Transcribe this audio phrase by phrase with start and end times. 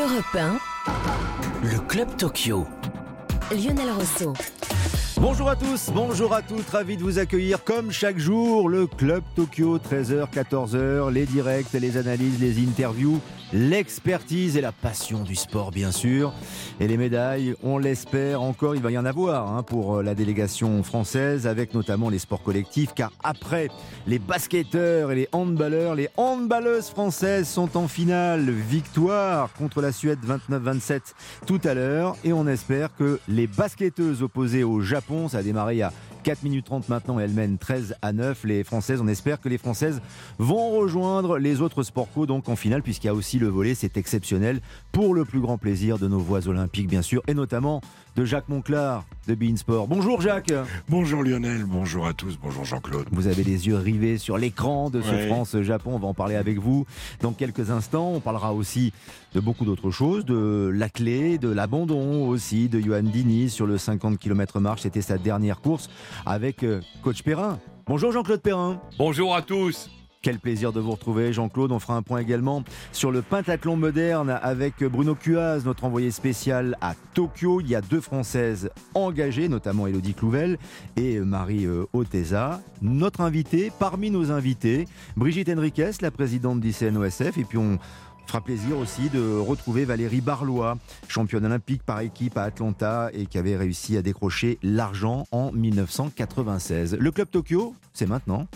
[0.00, 0.58] Europe 1,
[1.62, 2.66] Le Club Tokyo.
[3.50, 4.32] Lionel Rousseau.
[5.20, 9.22] Bonjour à tous, bonjour à toutes, ravi de vous accueillir comme chaque jour, le Club
[9.36, 13.20] Tokyo, 13h, 14h, les directs, les analyses, les interviews,
[13.52, 16.32] l'expertise et la passion du sport bien sûr.
[16.78, 20.14] Et les médailles, on l'espère encore, il va y en avoir hein, pour euh, la
[20.14, 23.68] délégation française, avec notamment les sports collectifs, car après
[24.06, 28.50] les basketteurs et les handballeurs, les handballeuses françaises sont en finale.
[28.50, 31.00] Victoire contre la Suède 29-27
[31.46, 35.70] tout à l'heure, et on espère que les basketteuses opposées au Japon ça a démarré
[35.70, 35.90] il
[36.22, 38.44] 4 minutes 30 maintenant et elles mènent 13 à 9.
[38.44, 40.00] Les Françaises, on espère que les Françaises
[40.38, 43.74] vont rejoindre les autres sport co donc en finale puisqu'il y a aussi le volet,
[43.74, 44.60] c'est exceptionnel
[44.92, 47.80] pour le plus grand plaisir de nos voix olympiques bien sûr et notamment
[48.16, 49.86] de Jacques Monclar de Bein Sport.
[49.88, 50.52] Bonjour Jacques.
[50.88, 53.06] Bonjour Lionel, bonjour à tous, bonjour Jean-Claude.
[53.12, 55.26] Vous avez les yeux rivés sur l'écran de ce Ouais.
[55.28, 56.86] France-Japon, on va en parler avec vous
[57.20, 58.10] dans quelques instants.
[58.14, 58.92] On parlera aussi
[59.34, 63.78] de beaucoup d'autres choses, de la clé, de l'abandon aussi, de Johan Dini sur le
[63.78, 64.82] 50 km marche.
[64.82, 65.88] C'était sa dernière course
[66.26, 67.58] avec euh, coach Perrin.
[67.86, 68.80] Bonjour Jean-Claude Perrin.
[68.98, 69.90] Bonjour à tous.
[70.22, 71.72] Quel plaisir de vous retrouver, Jean-Claude.
[71.72, 76.76] On fera un point également sur le pentathlon moderne avec Bruno Cuaz, notre envoyé spécial
[76.82, 77.62] à Tokyo.
[77.62, 80.58] Il y a deux Françaises engagées, notamment Elodie Clouvel
[80.96, 82.60] et Marie euh, Oteza.
[82.82, 87.38] Notre invité, parmi nos invités, Brigitte Henriquez, la présidente d'ICNOSF.
[87.38, 87.78] Et puis on
[88.26, 90.76] fera plaisir aussi de retrouver Valérie Barlois,
[91.08, 96.98] championne olympique par équipe à Atlanta et qui avait réussi à décrocher l'argent en 1996.
[97.00, 98.46] Le Club Tokyo, c'est maintenant.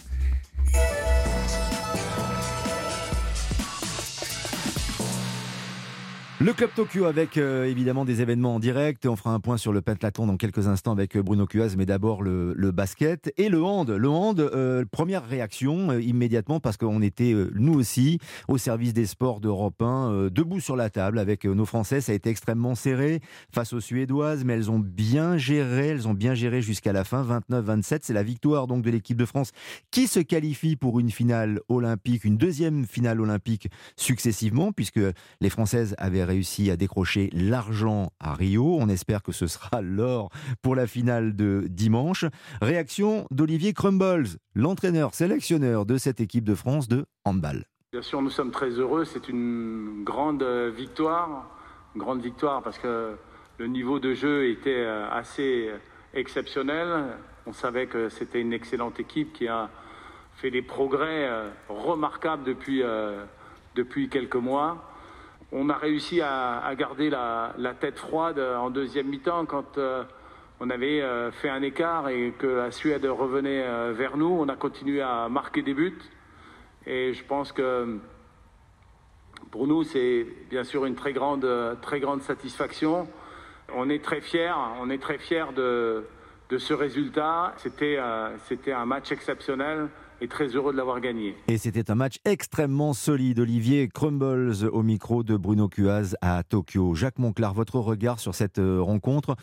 [6.40, 9.06] Le Club Tokyo avec euh, évidemment des événements en direct.
[9.06, 11.86] On fera un point sur le pentathlon dans quelques instants avec euh, Bruno Cuaz, mais
[11.86, 13.88] d'abord le, basket et le hand.
[13.88, 18.18] Le hand, euh, première réaction immédiatement parce qu'on était nous aussi
[18.48, 22.00] au service des sports d'Europe 1, euh, debout sur la table avec nos Français.
[22.00, 23.20] Ça a été extrêmement serré
[23.54, 25.88] face aux Suédoises, mais elles ont bien géré.
[25.88, 28.00] Elles ont bien géré jusqu'à la fin, 29-27.
[28.02, 29.52] C'est la victoire donc de l'équipe de France
[29.92, 35.00] qui se qualifie pour une finale olympique, une deuxième finale olympique successivement, puisque
[35.40, 38.76] les Françaises avaient réussi à décrocher l'argent à Rio.
[38.78, 40.30] On espère que ce sera l'or
[40.62, 42.24] pour la finale de dimanche.
[42.60, 47.64] Réaction d'Olivier Crumbles, l'entraîneur sélectionneur de cette équipe de France de handball.
[47.92, 49.04] Bien sûr, nous sommes très heureux.
[49.04, 51.50] C'est une grande victoire.
[51.94, 53.14] Une grande victoire parce que
[53.58, 55.70] le niveau de jeu était euh, assez
[56.12, 56.88] exceptionnel.
[57.46, 59.68] On savait que c'était une excellente équipe qui a
[60.36, 63.24] fait des progrès euh, remarquables depuis, euh,
[63.74, 64.90] depuis quelques mois.
[65.52, 70.02] On a réussi à, garder la, tête froide en deuxième mi-temps quand euh,
[70.60, 74.26] on avait euh, fait un écart et que la Suède revenait euh, vers nous.
[74.26, 75.98] On a continué à marquer des buts.
[76.86, 77.98] Et je pense que
[79.50, 81.46] pour nous, c'est bien sûr une très grande,
[81.82, 83.08] très grande satisfaction.
[83.74, 86.04] On est très fiers, on est très fiers de,
[86.50, 87.54] de ce résultat.
[87.56, 87.98] C'était
[88.72, 89.88] un match exceptionnel
[90.24, 91.36] et très heureux de l'avoir gagné.
[91.48, 93.38] Et c'était un match extrêmement solide.
[93.38, 96.94] Olivier Crumbles au micro de Bruno Cuaz à Tokyo.
[96.94, 99.36] Jacques Monclar, votre regard sur cette euh, rencontre?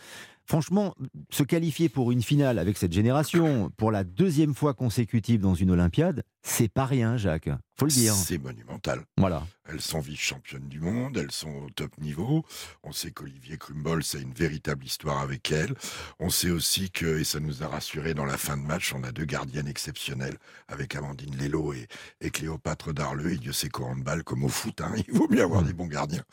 [0.46, 0.96] Franchement,
[1.30, 5.72] se qualifier pour une finale avec cette génération, pour la deuxième fois consécutive dans une
[5.72, 7.50] Olympiade, c'est pas rien, Jacques.
[7.78, 8.14] Faut le dire.
[8.14, 9.04] C'est monumental.
[9.18, 9.46] Voilà.
[9.70, 12.44] Elles sont vice-championnes du monde, elles sont au top niveau.
[12.84, 15.74] On sait qu'Olivier Crumble, c'est une véritable histoire avec elle.
[16.20, 19.04] On sait aussi que, et ça nous a rassuré dans la fin de match, on
[19.04, 20.38] a deux gardiennes exceptionnelles
[20.68, 21.88] avec Amandine Lello et,
[22.22, 23.34] et Cléopâtre Darleux.
[23.34, 25.88] Et Dieu sait qu'au handball, comme au foot, hein, il vaut mieux avoir des bons
[25.88, 26.24] gardiens.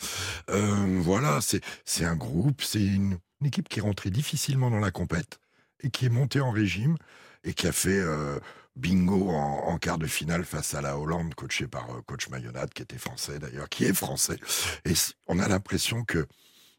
[0.51, 4.81] Euh, voilà, c'est c'est un groupe, c'est une, une équipe qui est rentrée difficilement dans
[4.81, 5.39] la compète
[5.81, 6.97] et qui est montée en régime
[7.45, 8.41] et qui a fait euh,
[8.77, 12.83] bingo en, quart de finale face à la Hollande, coaché par euh, coach Mayonnatte, qui
[12.83, 14.39] était français d'ailleurs, qui est français.
[14.85, 14.95] Et
[15.27, 16.27] on a l'impression que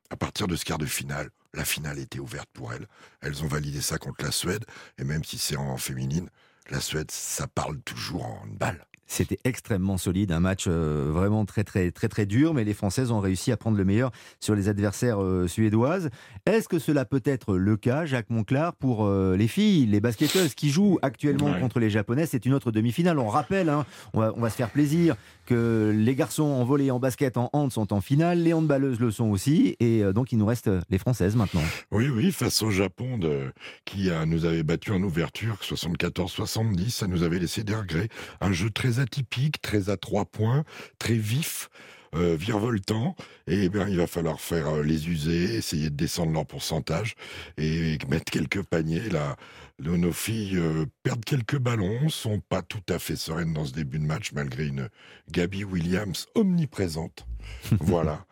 [0.09, 2.88] à partir de ce quart de finale, la finale était ouverte pour elles.
[3.22, 4.66] Elles ont validé ça contre la Suède,
[4.97, 6.30] et même si c'est en féminine,
[6.70, 8.86] la Suède, ça parle toujours en balle.
[9.12, 13.09] C'était extrêmement solide, un match euh, vraiment très très très très dur, mais les Françaises
[13.09, 16.11] ont réussi à prendre le meilleur sur les adversaires euh, suédoises.
[16.46, 20.53] Est-ce que cela peut être le cas, Jacques Monclar, pour euh, les filles, les basketteuses
[20.53, 21.59] qui jouent actuellement Ouais.
[21.59, 22.29] contre les Japonaises?
[22.32, 23.17] C'est une autre demi-finale.
[23.17, 23.84] On rappelle, hein,
[24.14, 25.16] on, va, on va se faire plaisir,
[25.47, 29.00] que les garçons en volley, et en basket, en hand sont en finale, les handballeuses
[29.00, 31.64] le sont aussi, et donc il nous reste les Françaises maintenant.
[31.91, 33.52] Oui, oui, face au Japon, de,
[33.85, 38.09] qui nous avait battu en ouverture 74-70, ça nous avait laissé des regrets.
[38.41, 40.63] Un jeu très atypique, très à trois points,
[40.99, 41.69] très vif.
[42.16, 43.16] euh, virevoltants,
[43.46, 47.16] et eh bien il va falloir faire euh, les user, essayer de descendre leur pourcentage
[47.57, 49.35] et mettre quelques paniers là.
[49.78, 53.99] Nos filles euh, perdent quelques ballons, sont pas tout à fait sereines dans ce début
[53.99, 54.90] de match malgré une
[55.31, 57.28] Gabby Williams omniprésente.
[57.79, 58.25] voilà.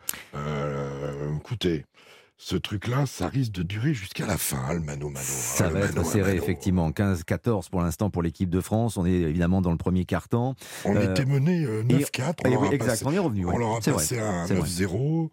[1.36, 1.84] écoutez,
[2.40, 5.26] ce truc-là, ça risque de durer jusqu'à la fin, hein, le mano mano.
[5.26, 6.90] Ça hein, va être serré, effectivement.
[6.90, 8.96] 15-14 pour l'instant pour l'équipe de France.
[8.96, 10.54] On est évidemment dans le premier quart-temps.
[10.84, 12.34] On euh, était mené 9-4.
[12.46, 13.44] On, exact, on est revenu.
[13.46, 15.30] On leur a passé un 9-0.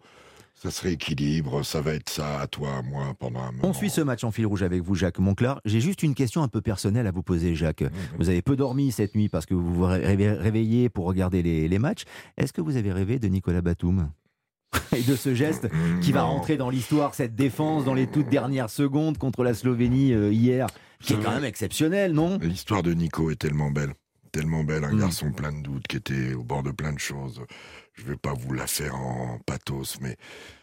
[0.56, 3.68] Ça se rééquilibre, ça va être ça à toi, à moi, pendant un moment.
[3.68, 5.60] On suit ce match en fil rouge avec vous, Jacques Monclar.
[5.66, 7.84] J'ai juste une question un peu personnelle à vous poser, Jacques.
[8.18, 11.78] Vous avez peu dormi cette nuit parce que vous vous réveillez pour regarder les, les
[11.78, 12.04] matchs.
[12.36, 14.08] Est-ce que vous avez rêvé de Nicolas Batum?
[14.96, 15.68] et de ce geste
[16.00, 20.12] qui va rentrer dans l'histoire, cette défense dans les toutes dernières secondes contre la Slovénie
[20.12, 20.66] euh, hier,
[21.00, 22.38] qui est quand même exceptionnel, non?
[22.38, 23.94] L'histoire de Nico est tellement belle,
[24.32, 25.00] tellement belle, un mm.
[25.00, 27.40] garçon plein de doutes qui était au bord de plein de choses.
[27.94, 30.16] Je ne vais pas vous la faire en pathos, mais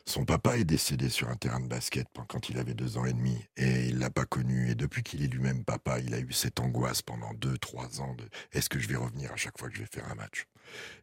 [0.05, 3.13] son papa est décédé sur un terrain de basket quand il avait deux ans et
[3.13, 4.69] demi et il l'a pas connu.
[4.69, 8.13] Et depuis qu'il est lui-même papa, il a eu cette angoisse pendant deux, trois ans
[8.15, 10.45] de est-ce que je vais revenir à chaque fois que je vais faire un match?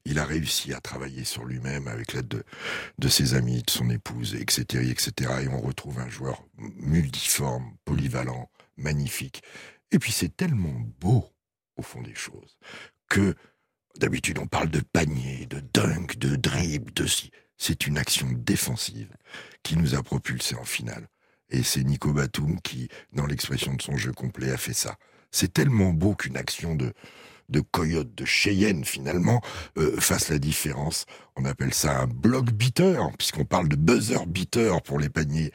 [0.05, 2.45] Il a réussi à travailler sur lui-même avec l'aide
[2.99, 5.33] de, ses amis, de son épouse, etc., etc.
[5.43, 9.43] Et on retrouve un joueur multiforme, polyvalent, magnifique.
[9.91, 11.25] Et puis c'est tellement beau,
[11.77, 12.59] au fond des choses,
[13.09, 13.35] que
[13.99, 17.31] d'habitude on parle de panier, de dunk, de dribble, de si.
[17.59, 19.15] C'est une action défensive
[19.63, 21.09] qui nous a propulsés en finale.
[21.51, 24.97] Et c'est Nico Batum qui, dans l'expression de son jeu complet, a fait ça.
[25.31, 26.95] C'est tellement beau qu'une action de,
[27.51, 29.41] de Coyote, de Cheyenne finalement,
[29.77, 31.07] euh, fasse la différence.
[31.37, 35.53] On appelle ça un block beater, puisqu'on parle de buzzer beater pour les paniers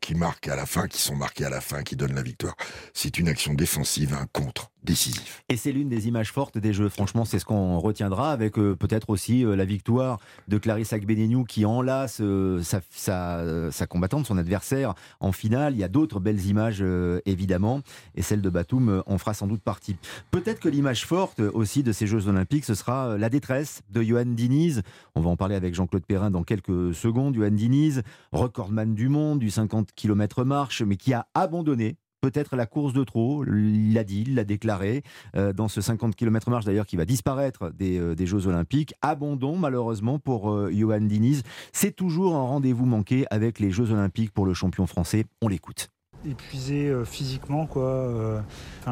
[0.00, 2.56] qui marquent à la fin, qui sont marqués à la fin, qui donnent la victoire.
[2.94, 5.42] C'est une action défensive, un contre décisif.
[5.48, 6.88] Et c'est l'une des images fortes des Jeux.
[6.88, 10.18] Franchement, c'est ce qu'on retiendra avec euh, peut-être aussi euh, la victoire
[10.48, 12.22] de Clarisse Agbenenou qui enlace
[12.62, 15.74] sa, sa, combattante, son adversaire en finale.
[15.74, 16.84] Il y a d'autres belles images
[17.26, 17.80] évidemment,
[18.14, 19.96] et celle de Batum en fera sans doute partie.
[20.30, 24.02] Peut-être que l'image forte aussi de ces Jeux Olympiques, ce sera euh, la détresse de
[24.02, 24.82] Johan Diniz.
[25.14, 27.34] On va en parler avec Jean-Claude Perrin dans quelques secondes.
[27.34, 28.02] Johan Diniz,
[28.32, 33.04] recordman du monde du 50 km marche, mais qui a abandonné peut-être la course de
[33.04, 35.02] trop, il l'a dit, il l'a déclaré,
[35.36, 38.94] euh, dans ce 50 km marche d'ailleurs qui va disparaître des, euh, Jeux Olympiques.
[39.02, 41.42] Abandon malheureusement pour Johan Diniz.
[41.72, 45.26] C'est toujours un rendez-vous manqué avec les Jeux Olympiques pour le champion français.
[45.42, 45.90] On l'écoute
[46.28, 47.66] épuisé euh, physiquement.
[47.66, 47.82] Quoi.
[47.82, 48.40] Euh,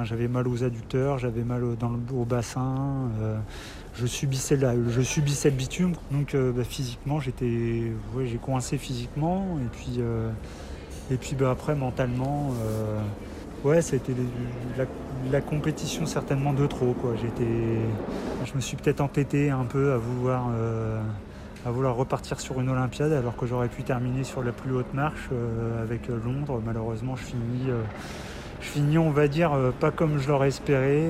[0.05, 3.11] j'avais mal aux adducteurs, j'avais mal au, dans le, au bassin.
[3.21, 3.39] Euh,
[3.95, 5.95] je, subissais je subissais le bitume.
[6.11, 7.93] Donc bah, physiquement, j'étais,
[8.25, 9.59] j'ai coincé physiquement.
[9.61, 10.01] Et puis,
[11.11, 12.53] et puis bah, après, mentalement,
[13.65, 14.13] ouais, c'était
[14.79, 14.85] la,
[15.31, 16.93] la, compétition certainement de trop.
[16.93, 17.15] Quoi.
[17.17, 20.51] je me suis peut-être entêté un peu à vouloir
[21.67, 24.93] à vouloir repartir sur une Olympiade alors que j'aurais pu terminer sur la plus haute
[24.95, 26.61] marche euh, avec euh, Londres.
[26.65, 27.83] Malheureusement, je finis, euh,
[28.61, 31.09] je finis, on va dire, pas comme je l'aurais espéré.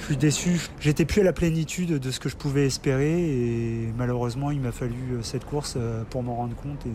[0.00, 0.60] Je suis déçu.
[0.80, 4.72] J'étais plus à la plénitude de ce que je pouvais espérer et malheureusement, il m'a
[4.72, 5.76] fallu cette course
[6.10, 6.92] pour m'en rendre compte et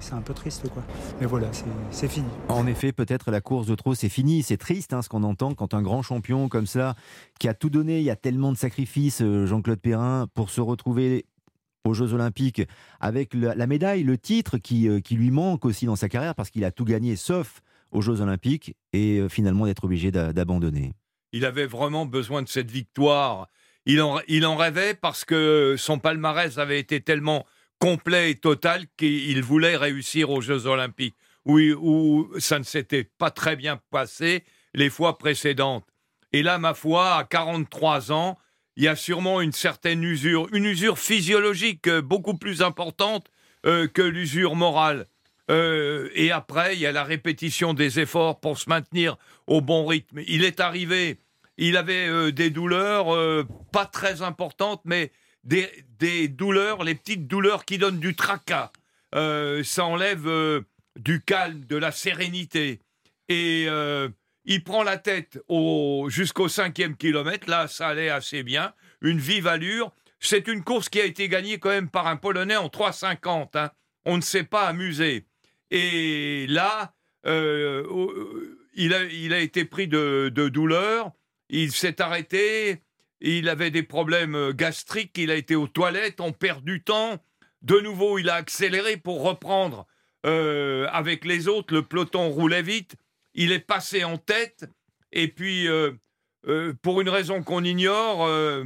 [0.00, 0.82] c'est un peu triste, quoi.
[1.20, 1.48] Mais voilà,
[1.90, 2.26] c'est fini.
[2.48, 4.42] En effet, peut-être la course de trop, c'est fini.
[4.42, 6.94] C'est triste hein, ce qu'on entend quand un grand champion comme ça,
[7.38, 11.24] qui a tout donné, il y a tellement de sacrifices, Jean-Claude Perrin, pour se retrouver
[11.84, 12.62] aux Jeux Olympiques
[13.00, 16.64] avec la, médaille, le titre qui, euh, lui manque aussi dans sa carrière parce qu'il
[16.64, 20.94] a tout gagné sauf aux Jeux Olympiques et euh, finalement d'être obligé d'abandonner.
[21.32, 23.48] Il avait vraiment besoin de cette victoire.
[23.86, 27.46] Il en, rêvait parce que son palmarès avait été tellement
[27.78, 33.30] complet et total qu'il voulait réussir aux Jeux Olympiques, où, où ça ne s'était pas
[33.30, 35.86] très bien passé les fois précédentes.
[36.32, 38.38] Et là, ma foi, à 43 ans,
[38.76, 43.26] il y a sûrement une certaine usure, une usure physiologique euh, beaucoup plus importante
[43.66, 45.06] euh, que l'usure morale.
[45.50, 49.16] Euh, et après, il y a la répétition des efforts pour se maintenir
[49.48, 50.20] au bon rythme.
[50.28, 51.18] Il est arrivé,
[51.58, 55.12] il avait des douleurs pas très importantes, mais
[55.44, 58.72] des, douleurs, les petites douleurs qui donnent du tracas.
[59.12, 60.64] ça enlève
[60.96, 62.80] du calme, de la sérénité.
[63.28, 63.68] Et
[64.44, 65.38] il prend la tête
[66.08, 67.50] jusqu'au cinquième kilomètre.
[67.50, 68.72] Là, ça allait assez bien.
[69.02, 69.92] Une vive allure.
[70.20, 73.58] C'est une course qui a été gagnée quand même par un Polonais en 3,50.
[73.58, 73.70] Hein.
[74.06, 75.26] On ne s'est pas amusé.
[75.70, 76.94] Et là,
[77.26, 77.84] euh,
[78.74, 81.12] il, a, été pris de, de douleur.
[81.50, 82.82] Il s'est arrêté.
[83.20, 85.16] Il avait des problèmes gastriques.
[85.18, 86.20] Il a été aux toilettes.
[86.20, 87.22] On perd du temps.
[87.62, 89.86] De nouveau, il a accéléré pour reprendre
[90.26, 91.74] euh, avec les autres.
[91.74, 92.96] Le peloton roulait vite
[93.38, 94.64] il est passé en tête,
[95.12, 95.92] et puis, euh,
[96.48, 98.64] euh, pour une raison qu'on ignore, euh,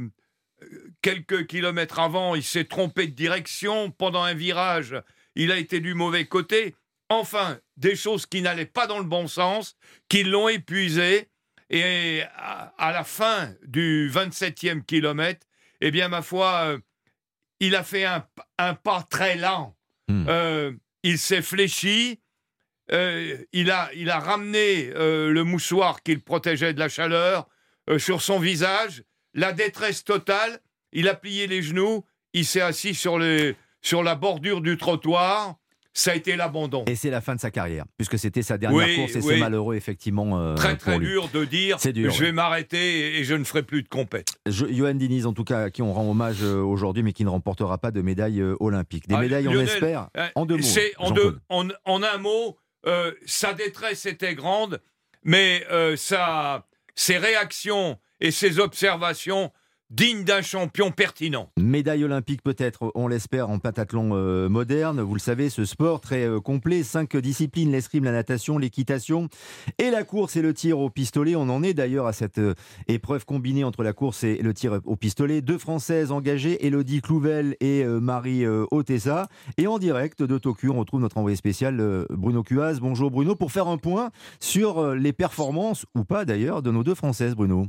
[1.03, 3.91] quelques kilomètres avant, il s'est trompé de direction.
[3.91, 4.95] Pendant un virage,
[5.35, 6.75] il a été du mauvais côté.
[7.09, 9.77] Enfin, des choses qui n'allaient pas dans le bon sens,
[10.09, 11.29] qui l'ont épuisé.
[11.73, 15.47] Et à, la fin du 27e kilomètre,
[15.81, 16.77] eh bien, ma foi, euh,
[17.59, 18.23] il a fait un,
[18.75, 19.75] pas très lent.
[20.07, 20.25] Hmm.
[20.29, 22.21] Euh, il s'est fléchi.
[22.91, 27.47] Euh, il, a, il a ramené le mouchoir qu'il protégeait de la chaleur
[27.97, 29.03] sur son visage.
[29.33, 30.59] La détresse totale.
[30.91, 32.05] Il a plié les genoux.
[32.33, 35.55] Il s'est assis sur, les, sur la bordure du trottoir
[35.93, 36.83] ça a été l'abandon.
[36.87, 39.75] Et c'est la fin de sa carrière, puisque c'était sa dernière course et c'est malheureux
[39.75, 40.39] effectivement.
[40.39, 43.83] Euh, très très dur de dire dur, je vais m'arrêter et je ne ferai plus
[43.83, 44.35] de compète.
[44.47, 47.29] Johan Diniz, en tout cas, à qui on rend hommage euh, aujourd'hui, mais qui ne
[47.29, 49.07] remportera pas de médaille euh, olympique.
[49.07, 51.33] Des ah, médailles, on espère, en deux mots.
[51.49, 52.57] En, en, un mot,
[53.25, 54.81] sa détresse était grande,
[55.23, 59.51] mais sa, ses réactions et ses observations
[59.93, 61.49] digne d'un champion pertinent.
[61.59, 65.01] Médaille olympique peut-être, on l'espère, en pentathlon euh, moderne.
[65.01, 69.29] Vous le savez, ce sport très euh, complet, cinq disciplines, l'escrime, la natation, l'équitation
[69.77, 71.35] et la course et le tir au pistolet.
[71.35, 72.55] On en est d'ailleurs à cette euh,
[72.87, 75.41] épreuve combinée entre la course et le tir au pistolet.
[75.41, 79.27] Deux Françaises engagées, Elodie Clouvel et Marie Otessa.
[79.57, 82.79] Et en direct de Tokyo, on retrouve notre envoyé spécial Bruno Cuaz.
[82.79, 84.09] Bonjour Bruno, pour faire un point
[84.39, 87.67] sur les performances, ou pas d'ailleurs, de nos deux Françaises, Bruno.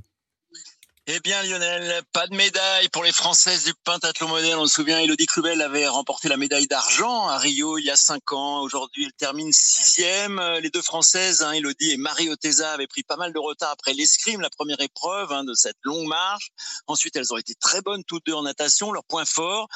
[1.07, 4.61] Eh bien Lionel, pas de médaille pour les Françaises du pentathlon moderne.
[4.61, 7.97] On se souvient, Elodie Clubel avait remporté la médaille d'argent à Rio il y a
[7.97, 8.63] cinq ans.
[8.63, 10.41] Aujourd'hui, elle termine sixième.
[10.63, 13.93] Les deux Françaises, hein, Elodie et Marie Oteza, avaient pris pas mal de retard après
[13.93, 16.49] l'escrime, la première épreuve hein, de cette longue marche.
[16.87, 19.69] Ensuite, elles ont été très bonnes toutes deux en natation, leur point fort.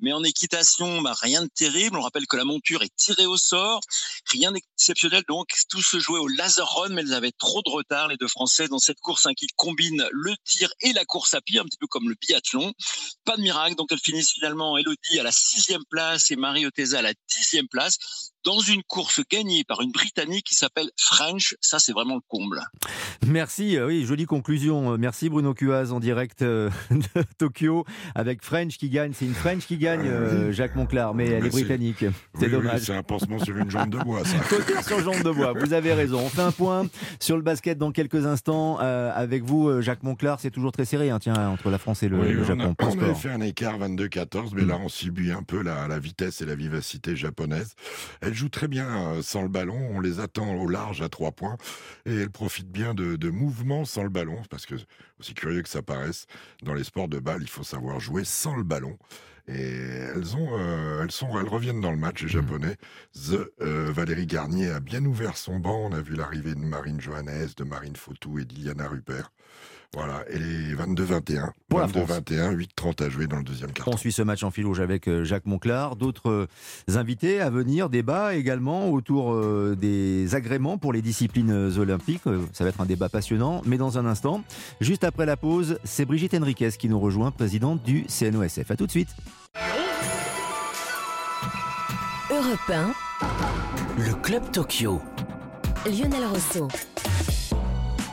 [0.00, 1.96] Mais en équitation, bah, rien de terrible.
[1.96, 3.78] On rappelle que la monture est tirée au sort.
[4.32, 5.22] Rien d'exceptionnel.
[5.28, 8.26] Donc, tout se jouait au laser run, mais elles avaient trop de retard, les deux
[8.26, 11.64] Françaises, dans cette course hein, qui combine le tir et la course à pied, un
[11.64, 12.72] petit peu comme le biathlon.
[13.24, 16.98] Pas de miracle, donc elles finissent finalement Elodie à la sixième place et Marie Oteza
[16.98, 17.98] à la dixième place
[18.44, 21.56] dans une course gagnée par une Britannique qui s'appelle French.
[21.60, 22.60] Ça, c'est vraiment le comble.
[23.26, 24.94] Merci, euh, oui, jolie conclusion.
[24.94, 27.84] Euh, merci Bruno Cuaz en direct euh, de Tokyo
[28.14, 29.12] avec French qui gagne.
[29.14, 32.04] C'est une French qui gagne, Jacques Monclar, mais elle est britannique.
[32.38, 32.80] C'est dommage.
[32.80, 34.38] c'est un pansement sur une jambe de bois, ça.
[34.48, 36.20] Côté sur jambe de bois, vous avez raison.
[36.20, 36.86] On fait un point
[37.20, 38.78] sur le basket dans quelques instants.
[38.78, 42.44] avec vous, Jacques Monclar, c'est toujours très serré, hein, tiens, entre la France et le,
[42.44, 42.74] Japon.
[42.78, 46.40] On, a, fait un écart 22-14, mais là, on subit un peu la, la vitesse
[46.40, 47.74] et la vivacité japonaise.
[48.32, 49.76] Elle joue très bien euh, sans le ballon.
[49.92, 51.58] On les attend au large à trois points.
[52.06, 54.40] Et elle profite bien de, mouvements sans le ballon.
[54.48, 54.74] Parce que,
[55.20, 56.24] aussi curieux que ça paraisse,
[56.62, 58.96] dans les sports de balle, il faut savoir jouer sans le ballon.
[59.48, 62.30] Et elles, ont, euh, elles, sont, elles reviennent dans le match, les mmh.
[62.30, 62.76] Japonais.
[63.60, 65.90] Euh, Valérie Garnier a bien ouvert son banc.
[65.90, 69.30] On a vu l'arrivée de Marine Johannes, de Marine Fautou et d'Iliana Rupert.
[69.94, 71.50] Voilà, et les 22-21.
[71.70, 73.88] 22-21, 8-30 à jouer dans le deuxième quart.
[73.88, 75.96] On suit ce match en fil rouge avec euh, Jacques Monclar.
[75.96, 76.46] D'autres euh,
[76.94, 82.22] invités à venir, débat également autour euh, des agréments pour les disciplines olympiques.
[82.54, 84.42] Ça va être un débat passionnant, mais dans un instant,
[84.80, 88.70] juste après la pause, c'est Brigitte Henriquez qui nous rejoint, présidente du CNOSF.
[88.70, 89.14] A tout de suite.
[92.30, 92.92] Europe 1,
[93.98, 95.02] le Club Tokyo.
[95.84, 96.68] Lionel Rousseau.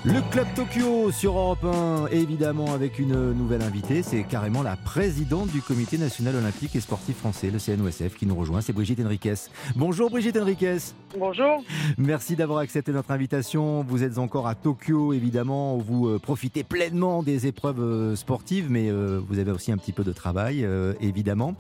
[0.06, 5.50] Le Club Tokyo sur Europe 1, évidemment avec une nouvelle invitée, c'est carrément la présidente
[5.50, 9.34] du Comité national olympique et sportif français, le CNOSF, qui nous rejoint, c'est Brigitte Henriquez.
[9.76, 10.78] Bonjour Brigitte Henriquez.
[11.18, 11.66] Bonjour.
[11.98, 13.84] Merci d'avoir accepté notre invitation.
[13.84, 18.68] Vous êtes encore à Tokyo, évidemment, où vous euh, profitez pleinement des épreuves euh, sportives,
[18.72, 20.66] mais euh, vous avez aussi un petit peu de travail,
[21.02, 21.56] évidemment.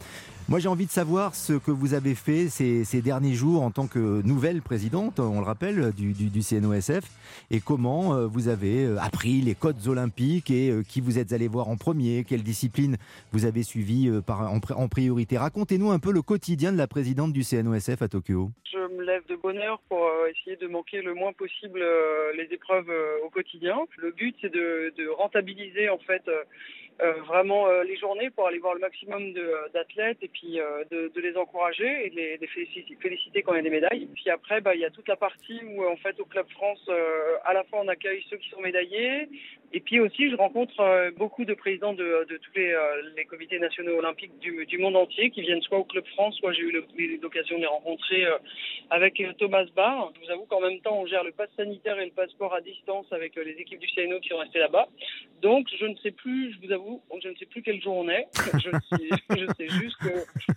[0.50, 3.86] Moi, j'ai envie de savoir ce que vous avez fait ces, derniers jours en tant
[3.86, 7.04] que nouvelle présidente, on le rappelle, du, CNOSF,
[7.52, 11.34] et comment euh, vous avez euh, appris les codes olympiques et euh, qui vous êtes
[11.34, 12.98] allé voir en premier, quelle discipline
[13.32, 15.38] vous avez suivi en, priorité.
[15.38, 18.50] Racontez-nous un peu le quotidien de la présidente du CNOSF à Tokyo.
[18.74, 21.80] Je me lève de bonne heure pour essayer de manquer le moins possible
[22.36, 22.92] les épreuves
[23.24, 23.78] au quotidien.
[23.98, 26.24] Le but, c'est de, rentabiliser en fait
[27.28, 30.60] vraiment euh, les journées pour aller voir le maximum euh, d'athlètes et puis
[30.92, 34.08] de, les encourager et de les, les féliciter, féliciter, quand il y a des médailles.
[34.14, 36.90] Puis après, bah, il y a toute la partie où en fait au Club France,
[37.46, 39.30] à la fois on accueille ceux qui sont médaillés
[39.74, 42.76] et puis aussi je rencontre beaucoup de présidents de, tous les,
[43.16, 46.62] les, comités nationaux olympiques du, monde entier qui viennent soit au Club France, soit j'ai
[46.62, 46.84] eu
[47.22, 48.26] l'occasion de les rencontrer
[48.90, 50.12] avec Thomas Barr.
[50.16, 52.62] Je vous avoue qu'en même temps on gère le pass sanitaire et le passeport à
[52.62, 54.88] distance avec les équipes du CNO qui sont restées là-bas.
[55.42, 58.10] Donc je ne sais plus, je vous avoue je ne sais plus quel jour on
[58.10, 58.28] est.
[58.54, 58.70] Je
[59.58, 59.98] sais, juste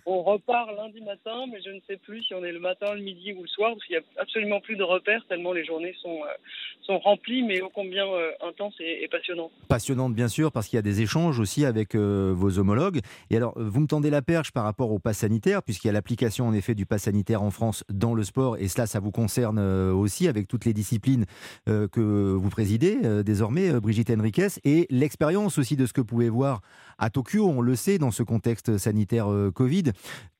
[0.03, 3.01] qu'on repart lundi matin, mais je ne sais plus si on est le matin, le
[3.01, 5.95] midi ou le soir, parce qu'il n'y a absolument plus de repères tellement les journées
[6.01, 6.33] sont, euh,
[6.81, 9.51] sont remplies, mais ô combien euh, intenses et, et, passionnante.
[9.67, 12.99] Passionnante bien sûr parce qu'il y a des échanges aussi avec vos homologues.
[13.29, 15.93] Et alors vous me tendez la perche par rapport au pass sanitaire puisqu'il y a
[15.93, 19.11] l'application en effet du pass sanitaire en France dans le sport et cela ça vous
[19.11, 21.25] concerne aussi avec toutes les disciplines
[21.65, 26.61] que vous présidez désormais Brigitte Henriquez et l'expérience aussi de ce que vous pouvez voir
[27.03, 29.91] à Tokyo, on le sait dans ce contexte sanitaire Covid.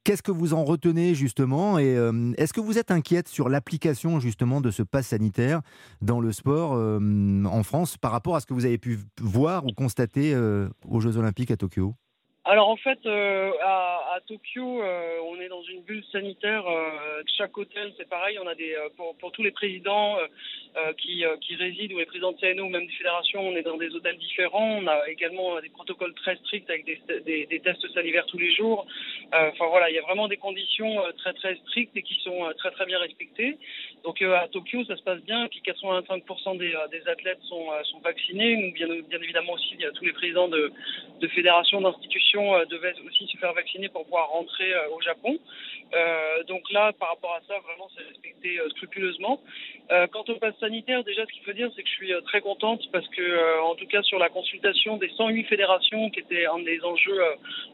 [0.03, 4.19] Qu'est-ce que vous en retenez justement Et euh, est-ce que vous êtes inquiète sur l'application
[4.19, 5.61] justement de ce pass sanitaire
[6.01, 9.65] dans le sport euh, en France par rapport à ce que vous avez pu voir
[9.65, 11.95] ou constater euh, aux Jeux Olympiques à Tokyo?
[12.45, 16.67] Alors en fait, euh, à, Tokyo, euh, on est dans une bulle sanitaire.
[16.67, 18.37] Euh, chaque hôtel, c'est pareil.
[18.37, 20.17] On a des pour, tous les présidents
[20.97, 23.77] qui, qui résident ou les présidents de CNO ou même des fédérations, on est dans
[23.77, 24.79] des hôtels différents.
[24.81, 28.85] On a également des protocoles très stricts avec des, des, tests salivaires tous les jours.
[29.31, 32.71] Enfin voilà, il y a vraiment des conditions très très strictes et qui sont très
[32.71, 33.57] très bien respectées.
[34.03, 35.47] Donc à Tokyo, ça se passe bien.
[35.47, 38.73] Puis 85% des, des athlètes sont, sont vaccinés.
[38.73, 38.87] Bien,
[39.21, 40.71] évidemment aussi, il y a tous les présidents de,
[41.21, 45.37] de fédérations, d'institutions euh, devait aussi se faire vacciner pour pouvoir rentrer euh, au Japon.
[45.93, 49.39] Euh, donc là, par rapport à ça, vraiment, c'est respecté scrupuleusement.
[50.11, 52.81] quant au pass sanitaire, déjà, ce qu'il faut dire, c'est que je suis très contente
[52.91, 56.81] parce que, en tout cas, sur la consultation des 108 fédérations, qui était un des
[56.83, 57.21] enjeux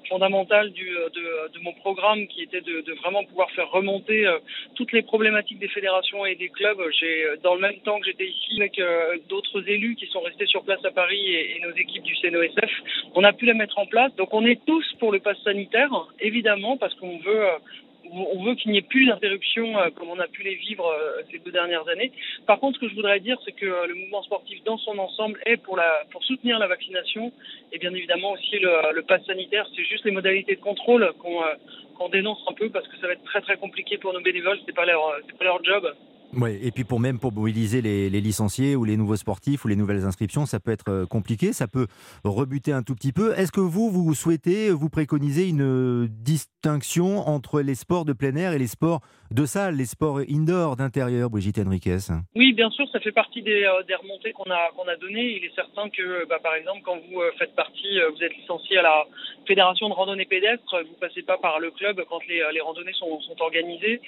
[0.10, 4.28] fondamentaux de, mon programme, qui était de, vraiment pouvoir faire remonter
[4.76, 8.28] toutes les problématiques des fédérations et des clubs, j'ai, dans le même temps que j'étais
[8.28, 8.82] ici avec
[9.30, 12.72] d'autres élus qui sont restés sur place à Paris et, et nos équipes du CNOSF,
[13.16, 14.14] on a pu la mettre en place.
[14.16, 18.78] Donc on est tous pour le pass sanitaire, évidemment, parce qu'on veut euh, qu'il n'y
[18.78, 22.12] ait plus d'interruptions euh, comme on a pu les vivre euh, ces deux dernières années.
[22.48, 25.40] Par contre, ce que je voudrais dire, c'est que le mouvement sportif dans son ensemble
[25.46, 25.80] est pour,
[26.22, 27.32] soutenir la vaccination
[27.72, 29.68] et bien évidemment aussi le, le pass sanitaire.
[29.76, 33.24] C'est juste les modalités de contrôle qu'on dénonce un peu parce que ça va être
[33.24, 34.60] très très compliqué pour nos bénévoles.
[34.76, 34.86] Pas
[35.26, 35.92] c'est pas leur job.
[36.38, 39.76] Ouais, et puis pour même pour mobiliser les, licenciés ou les nouveaux sportifs ou les
[39.76, 41.88] nouvelles inscriptions, ça peut être euh, compliqué, ça peut
[42.24, 43.34] rebuter un tout petit peu.
[43.38, 48.54] Est-ce que vous, vous souhaitez, vous préconiser une distinction entre les sports de plein air
[48.54, 51.98] et les sports de salle, les sports indoor, d'intérieur, Brigitte Henriquez?
[52.36, 55.38] Oui, bien sûr, ça fait partie des, euh, remontées qu'on a, qu'on a données.
[55.38, 58.78] Il est certain que, bah, par exemple, quand vous euh, faites partie, vous êtes licencié
[58.78, 59.06] à la
[59.48, 63.20] Fédération de randonnée pédestre, vous passez pas par le club quand les, les randonnées sont
[63.40, 64.00] organisées.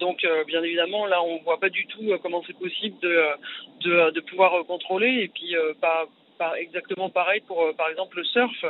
[0.00, 3.22] donc, bien évidemment, là, on on voit pas du tout euh, comment c'est possible de,
[3.80, 6.06] de, de, pouvoir euh, contrôler et puis euh, pas
[6.58, 8.64] exactement pareil pour, par exemple, le surf.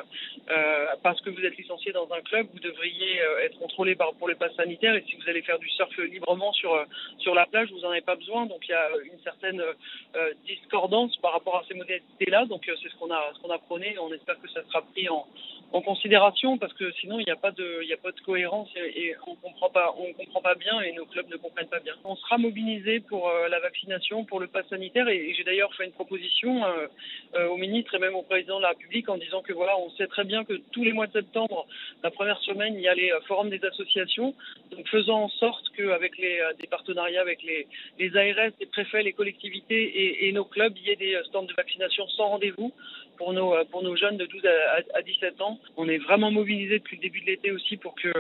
[1.03, 4.35] parce que vous êtes licencié dans un club, vous devriez être contrôlé par, pour les
[4.35, 4.95] passes sanitaires.
[4.95, 6.87] Et si vous allez faire du surf librement sur,
[7.19, 8.47] sur la plage, vous n'en avez pas besoin.
[8.47, 9.63] Donc il y a une certaine
[10.47, 12.47] discordance par rapport à ces modalités-là.
[12.47, 13.97] Donc c'est ce qu'on a, qu'on a prôné.
[13.99, 15.27] On espère que ça sera pris en,
[15.75, 19.15] en considération parce que sinon il n'y a pas de a pas de cohérence et,
[19.27, 21.95] on comprend pas comprend pas bien et nos clubs ne comprennent pas bien.
[22.05, 25.85] On sera mobilisé pour euh, la vaccination, pour le pass sanitaire et, j'ai d'ailleurs fait
[25.85, 26.87] une proposition euh,
[27.35, 29.91] euh, au ministre et même au président de la République en disant que voilà on
[29.91, 31.67] sait très bien que tous les mois de septembre,
[32.03, 34.35] la première semaine il y a les forums des associations,
[34.73, 37.67] donc faisant en sorte qu'avec les des partenariats avec les,
[37.99, 41.45] les ARS, les préfets, les collectivités et, et nos clubs, il y ait des stands
[41.45, 42.73] de vaccination sans rendez-vous
[43.17, 45.59] pour nos, pour nos jeunes de 12 à, à 17 ans.
[45.77, 48.13] On est vraiment mobilisé depuis le début de l'été aussi pour que,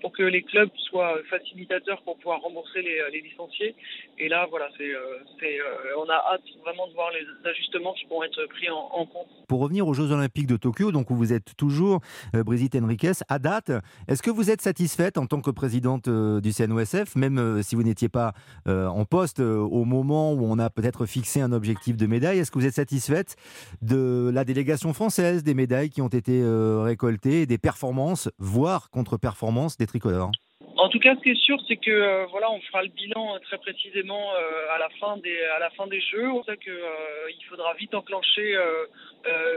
[0.00, 3.74] pour que les clubs soient facilitateurs pour pouvoir rembourser les, licenciés.
[4.18, 8.22] Et là, voilà, c'est, euh, on a hâte vraiment de voir les ajustements qui vont
[8.22, 9.26] être pris en, compte.
[9.48, 12.00] Pour revenir aux Jeux Olympiques de Tokyo, donc où vous êtes toujours,
[12.34, 13.70] euh, Brigitte Henriquez, à date,
[14.08, 17.82] est-ce que vous êtes satisfaite en tant que présidente euh, du CNOSF, même si vous
[17.82, 18.32] n'étiez pas
[18.66, 22.58] en poste au moment où on a peut-être fixé un objectif de médaille, est-ce que
[22.58, 23.36] vous êtes satisfaite
[23.82, 29.78] de la délégation française, des médailles qui ont été euh, récoltées, des performances, voire contre-performances
[29.78, 30.30] des tricolores
[30.76, 33.34] en tout cas, ce qui est sûr, c'est que euh, voilà, on fera le bilan
[33.34, 34.30] euh, très précisément
[34.70, 36.28] à la fin des à la fin des jeux.
[36.30, 36.70] On sait que
[37.28, 38.56] il faudra vite enclencher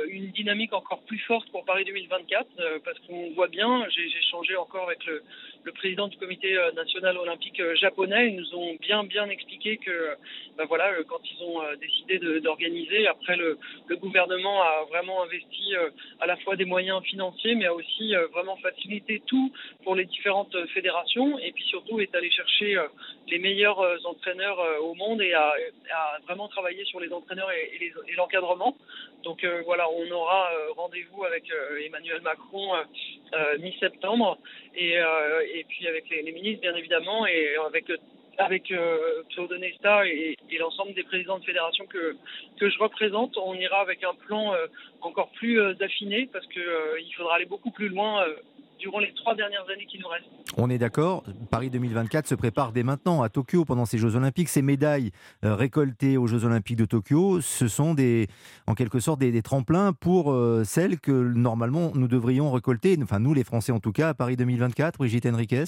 [0.10, 2.48] une dynamique encore plus forte pour Paris 2024
[2.84, 3.86] parce qu'on voit bien.
[3.90, 5.24] J'ai changé encore avec le,
[5.64, 8.30] le président du comité euh, national olympique euh, japonais.
[8.30, 10.16] Ils nous ont bien bien expliqué que
[10.58, 15.74] ben voilà, euh, quand ils ont décidé d'organiser, après le, le, gouvernement a vraiment investi
[16.20, 19.52] à la fois des moyens financiers, mais a aussi vraiment facilité tout
[19.84, 21.09] pour les différentes fédérations,
[21.42, 22.78] et puis surtout est allé chercher
[23.28, 25.54] les meilleurs entraîneurs au monde et a,
[26.26, 28.76] vraiment travaillé sur les entraîneurs et, et l'encadrement.
[29.24, 31.46] Donc voilà, on aura rendez-vous avec
[31.86, 32.74] Emmanuel Macron
[33.60, 34.38] mi-septembre
[34.76, 35.00] et,
[35.68, 37.92] puis avec les, ministres, bien évidemment, et avec
[38.40, 42.16] avec euh, Claude Nesta et, l'ensemble des présidents de fédération que,
[42.60, 44.68] que je représente, on ira avec un plan euh,
[45.02, 46.64] encore plus euh, affiné parce qu'il
[47.00, 48.26] il faudra aller beaucoup plus loin
[48.80, 50.26] durant les trois dernières années qui nous restent.
[50.58, 54.50] On est d'accord, Paris 2024 se prépare dès maintenant à Tokyo pendant ces Jeux Olympiques.
[54.50, 55.12] Ces médailles
[55.44, 58.28] euh, récoltées aux Jeux Olympiques de Tokyo, ce sont des,
[58.68, 63.34] en quelque sorte des, tremplins pour euh, celles que normalement nous devrions récolter, enfin nous
[63.34, 65.64] les Français en tout cas, à Paris 2024, Brigitte Henriquez?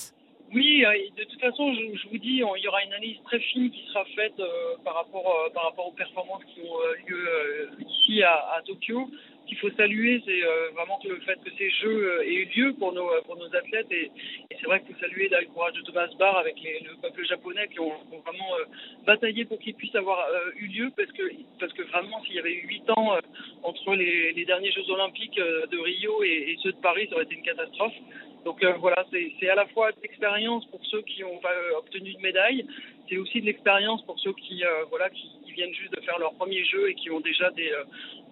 [0.54, 3.72] Oui, euh, de toute façon, je, vous dis, il y aura une analyse très fine
[3.72, 4.42] qui sera faite
[4.84, 9.10] par, rapport, par rapport aux performances qui ont lieu ici à, à Tokyo
[9.52, 12.74] qu'il faut saluer, c'est euh, vraiment le fait que ces jeux euh, aient eu lieu
[12.80, 13.92] pour nos, pour nos athlètes.
[13.92, 14.10] Et,
[14.50, 17.80] c'est vrai qu'il faut saluer le courage de Thomas Barr avec le peuple japonais qui
[17.82, 17.92] ont,
[18.26, 18.66] vraiment euh,
[19.06, 20.92] bataillé pour qu'il puisse avoir eu lieu.
[20.96, 21.24] Parce que,
[21.60, 23.18] parce que vraiment, s'il y avait eu huit ans
[23.64, 27.44] entre les, derniers Jeux Olympiques de Rio et, ceux de Paris, ça aurait été une
[27.44, 27.94] catastrophe.
[28.46, 31.40] Donc voilà, c'est à la fois de l'expérience pour ceux qui ont
[31.78, 32.66] obtenu une médaille,
[33.08, 36.64] c'est aussi de l'expérience pour ceux qui, voilà, qui, viennent juste de faire leur premier
[36.64, 37.70] jeu et qui ont déjà des,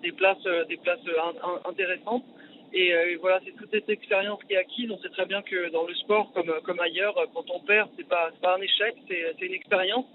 [0.02, 2.24] des places, euh, des places euh, intéressantes.
[2.72, 4.92] Et, euh, voilà, c'est toute cette expérience qui est acquise.
[4.92, 8.08] On sait très bien que dans le sport, comme, comme ailleurs, quand on perd, c'est
[8.08, 10.06] pas, pas un échec, c'est une expérience.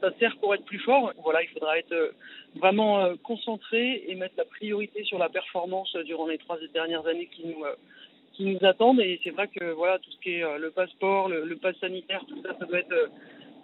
[0.00, 1.12] Ça sert pour être plus fort.
[1.22, 2.14] Voilà, il faudra être
[2.56, 7.46] vraiment concentré et mettre la priorité sur la performance durant les trois dernières années qui
[7.46, 7.62] nous,
[8.40, 9.00] qui nous attendent.
[9.00, 12.24] Et c'est vrai que voilà, tout ce qui est le passeport, le, le pass sanitaire,
[12.26, 13.10] tout ça, ça doit être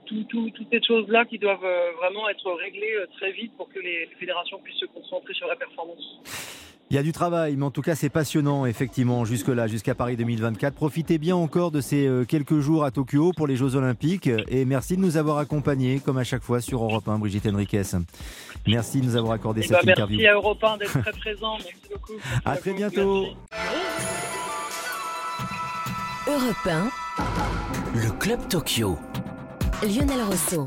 [0.06, 4.08] toutes ces choses-là qui doivent euh, vraiment être réglées euh, très vite pour que les,
[4.18, 6.20] fédérations puissent se concentrer sur la performance.
[6.88, 10.16] Il y a du travail, mais en tout cas c'est passionnant effectivement jusque-là, jusqu'à Paris
[10.16, 10.72] 2024.
[10.74, 14.64] Profitez bien encore de ces euh, quelques jours à Tokyo pour les Jeux Olympiques et
[14.64, 17.82] merci de nous avoir accompagnés comme à chaque fois sur Europe 1, Brigitte Henriquez.
[18.68, 20.18] Merci de nous avoir accordé eh cette ben, interview.
[20.18, 22.20] Merci à Europe 1 d'être très présent, merci beaucoup.
[22.44, 23.26] à très bientôt.
[26.28, 26.90] Europe 1,
[27.94, 28.98] le Club Tokyo.
[29.80, 30.64] Lionel Rousseau.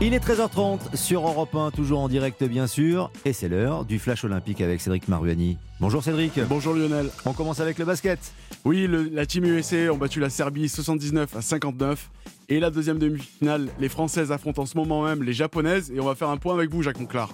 [0.00, 3.98] Il est 13h30 sur Europe 1, toujours en direct bien sûr, et c'est l'heure du
[3.98, 5.58] Flash Olympique avec Cédric Maruani.
[5.80, 6.40] Bonjour Cédric.
[6.48, 7.10] Bonjour Lionel.
[7.26, 8.18] On commence avec le basket.
[8.64, 12.10] Oui, la team USA ont battu la Serbie 79 à 59.
[12.48, 15.92] Et la deuxième demi-finale, les Françaises affrontent en ce moment même les Japonaises.
[15.94, 17.28] Et on va faire un point avec vous, Jacques Monclar.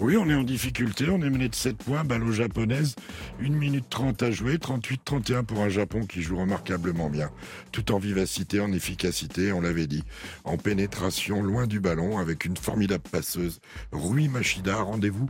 [0.00, 2.94] Oui, on est en difficulté, on est mené de 7 points, balle aux japonaises,
[3.42, 7.30] 1 minute 30 à jouer, 38-31 pour un Japon qui joue remarquablement bien,
[7.72, 10.04] tout en vivacité, en efficacité, on l'avait dit,
[10.44, 15.28] en pénétration, loin du ballon, avec une formidable passeuse, Rui Machida, rendez-vous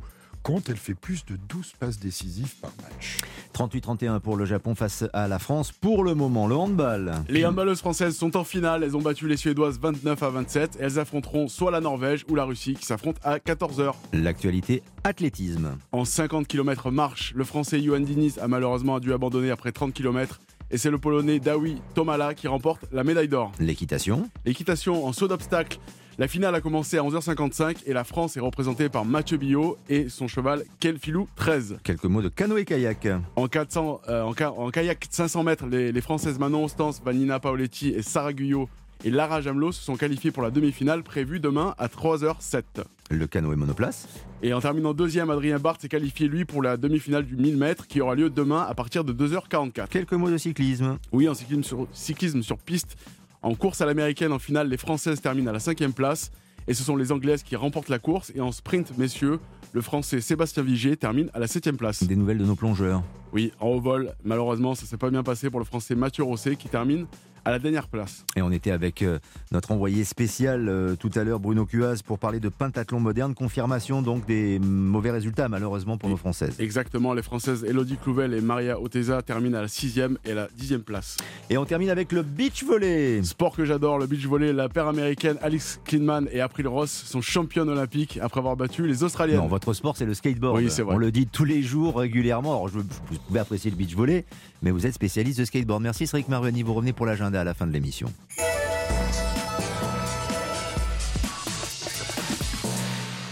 [0.69, 3.19] elle fait plus de 12 passes décisives par match.
[3.55, 5.73] 38-31 pour le Japon face à la France.
[5.73, 7.13] Pour le moment, le handball.
[7.29, 8.83] Les handballeuses françaises sont en finale.
[8.83, 10.79] Elles ont battu les Suédoises 29 à 27.
[10.81, 13.93] Elles affronteront soit la Norvège ou la Russie qui s'affrontent à 14h.
[14.13, 15.77] L'actualité athlétisme.
[15.93, 20.41] En 50 km marche, le français Johan Diniz a malheureusement dû abandonner après 30 km
[20.71, 23.53] et c'est le Polonais Dawi Tomala qui remporte la médaille d'or.
[23.59, 25.79] L'équitation L'équitation en saut d'obstacle.
[26.21, 30.09] La finale a commencé à 11h55 et la France est représentée par Mathieu Billot et
[30.09, 31.79] son cheval Kelfilou 13.
[31.85, 33.07] Quelques mots de canoë-kayak.
[33.37, 38.33] En, 400, euh, en, kayak 500 mètres, les, Françaises Manon Stance, Vanina Paoletti et Sarah
[38.33, 38.69] Guyot
[39.05, 42.65] et Lara Jamelot se sont qualifiées pour la demi-finale prévue demain à 3h07.
[43.11, 44.09] Le canoë monoplace.
[44.43, 47.87] Et en terminant deuxième, Adrien Barthes s'est qualifié lui pour la demi-finale du 1000 mètres
[47.87, 49.87] qui aura lieu demain à partir de 2h44.
[49.87, 50.99] Quelques mots de cyclisme.
[51.13, 52.97] Oui, en cyclisme sur, cyclisme sur piste.
[53.43, 56.31] En course à l'américaine, en finale, les Françaises terminent à la cinquième place.
[56.67, 58.31] Et ce sont les Anglaises qui remportent la course.
[58.35, 59.39] Et en sprint, messieurs,
[59.73, 62.03] le Français Sébastien Vigier termine à la septième place.
[62.03, 63.03] Des nouvelles de nos plongeurs.
[63.33, 66.57] Oui, en haut vol, malheureusement, ça s'est pas bien passé pour le Français Mathieu Rosset
[66.57, 67.07] qui termine
[67.45, 68.25] à la dernière place.
[68.37, 69.19] Et on était avec euh,
[69.53, 73.35] notre envoyé spécial euh, tout à l'heure, Bruno Cuaz, pour parler de pentathlon moderne.
[73.35, 76.57] Confirmation donc des mauvais résultats, malheureusement, pour nos Françaises.
[76.59, 80.83] Exactement, les Françaises Elodie Clouvel et Maria Oteza terminent à la sixième et la dixième
[80.83, 81.17] place.
[81.51, 83.23] Et on termine avec le beach volley.
[83.23, 84.53] Sport que j'adore, le beach volley.
[84.53, 89.03] La paire américaine Alex Klinman et April Ross sont championnes olympiques après avoir battu les
[89.03, 89.39] Australiennes.
[89.39, 90.57] Non, votre sport, c'est le skateboard.
[90.57, 90.95] Oui, c'est vrai.
[90.95, 92.53] On le dit tous les jours, régulièrement.
[92.53, 94.25] Alors, je, vous pouvez apprécier le beach volley,
[94.63, 95.83] mais vous êtes spécialiste de skateboard.
[95.83, 96.63] Merci, Cédric Marveni.
[96.63, 98.13] Vous revenez pour l'agenda à la fin de l'émission.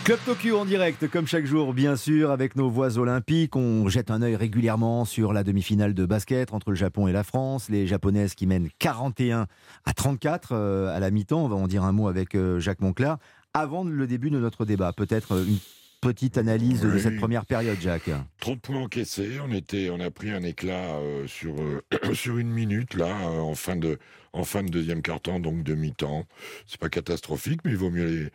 [0.07, 3.57] Club Tokyo en direct, comme chaque jour, bien sûr, avec nos voix olympiques.
[3.57, 7.25] On jette un œil régulièrement sur la demi-finale de basket entre le Japon et la
[7.25, 7.69] France.
[7.71, 9.49] Les Japonaises qui mènent 41
[9.85, 11.45] à 34 euh, à la mi-temps.
[11.45, 13.19] On va en dire un mot avec euh, Jacques Monclar.
[13.53, 15.59] Avant le début de notre débat, peut-être euh, une
[16.01, 18.11] petite analyse de cette première période, Jacques.
[18.41, 19.39] Trop de points encaissés.
[19.43, 21.83] On, était, on a pris un éclat euh, sur, euh,
[22.15, 23.99] sur une minute, là, euh, en, fin de,
[24.33, 26.27] en fin de deuxième quart-temps, donc demi-temps.
[26.67, 28.31] C'est pas catastrophique, mais il vaut mieux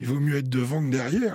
[0.00, 1.34] Il vaut mieux être devant que derrière.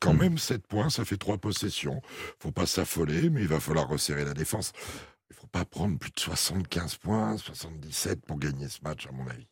[0.00, 0.18] quand hmm.
[0.18, 2.00] même, 7 points, ça fait 3 possessions.
[2.38, 4.72] faut pas s'affoler, mais il va falloir resserrer la défense.
[5.30, 9.26] Il faut pas prendre plus de 75 points, 77 pour gagner ce match, à mon
[9.26, 9.46] avis.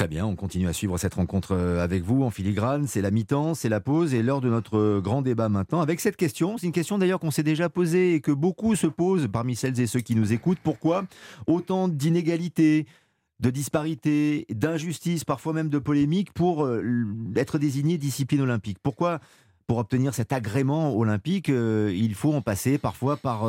[0.00, 2.86] Très bien, on continue à suivre cette rencontre euh, avec vous en filigrane.
[2.86, 6.00] C'est la mi-temps, c'est la pause et l'heure de notre euh, grand débat maintenant avec
[6.00, 6.56] cette question.
[6.56, 9.78] C'est une question d'ailleurs qu'on s'est déjà posée et que beaucoup se posent parmi celles
[9.78, 10.60] et ceux qui nous écoutent.
[10.62, 11.04] Pourquoi
[11.46, 12.86] autant d'inégalités
[13.40, 16.82] de disparités, d'injustices, parfois même de polémiques pour euh,
[17.36, 18.78] être désigné discipline olympique?
[18.82, 19.20] Pourquoi
[19.66, 23.48] pour obtenir cet agrément olympique, il faut en passer parfois par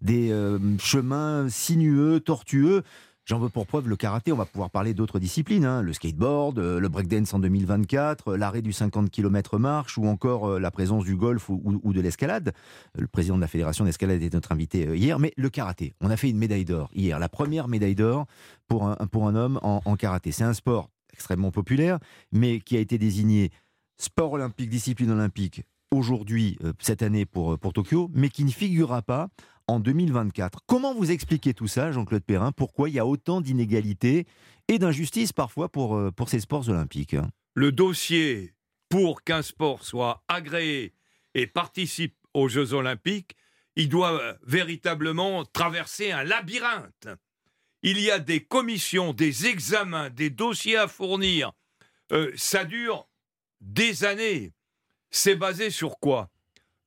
[0.00, 0.34] des
[0.80, 2.82] chemins sinueux, tortueux
[3.26, 5.82] J'en veux pour preuve le karaté, on va pouvoir parler d'autres disciplines, hein.
[5.82, 10.48] le skateboard, euh, le breakdance en 2024, euh, l'arrêt du 50 km marche ou encore
[10.48, 12.52] euh, la présence du golf ou, de l'escalade.
[12.98, 16.16] Le président de la fédération d'escalade était notre invité hier, mais le karaté, on a
[16.16, 18.26] fait une médaille d'or hier, la première médaille d'or
[18.66, 20.32] pour un, pour un homme en, en karaté.
[20.32, 21.98] C'est un sport extrêmement populaire,
[22.32, 23.50] mais qui a été désigné
[23.98, 29.28] sport olympique, discipline olympique aujourd'hui, cette année pour, pour Tokyo, mais qui ne figurera pas
[29.70, 30.60] en 2024.
[30.66, 32.52] Comment vous expliquez tout ça, Jean-Claude Perrin?
[32.52, 34.26] Pourquoi il y a autant d'inégalités
[34.68, 37.16] et d'injustices parfois pour, euh, pour ces sports olympiques
[37.54, 38.54] Le dossier
[38.88, 40.92] pour qu'un sport soit agréé
[41.34, 43.36] et participe aux Jeux olympiques,
[43.76, 47.08] il doit euh, véritablement traverser un labyrinthe.
[47.82, 51.52] Il y a des commissions, des examens, des dossiers à fournir.
[52.12, 53.08] Euh, ça dure
[53.60, 54.52] des années.
[55.10, 56.28] C'est basé sur quoi?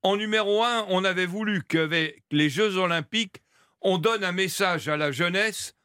[0.03, 3.41] En numéro un, on avait voulu qu'avec les Jeux olympiques,
[3.81, 5.75] on donne un message à la jeunesse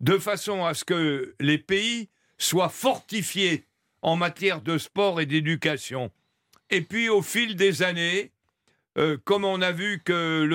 [0.00, 3.66] de façon à ce que les pays soient fortifiés
[4.02, 6.10] en matière de sport et d'éducation.
[6.70, 8.32] Et puis au fil des années,
[8.96, 10.48] euh, comme on a vu que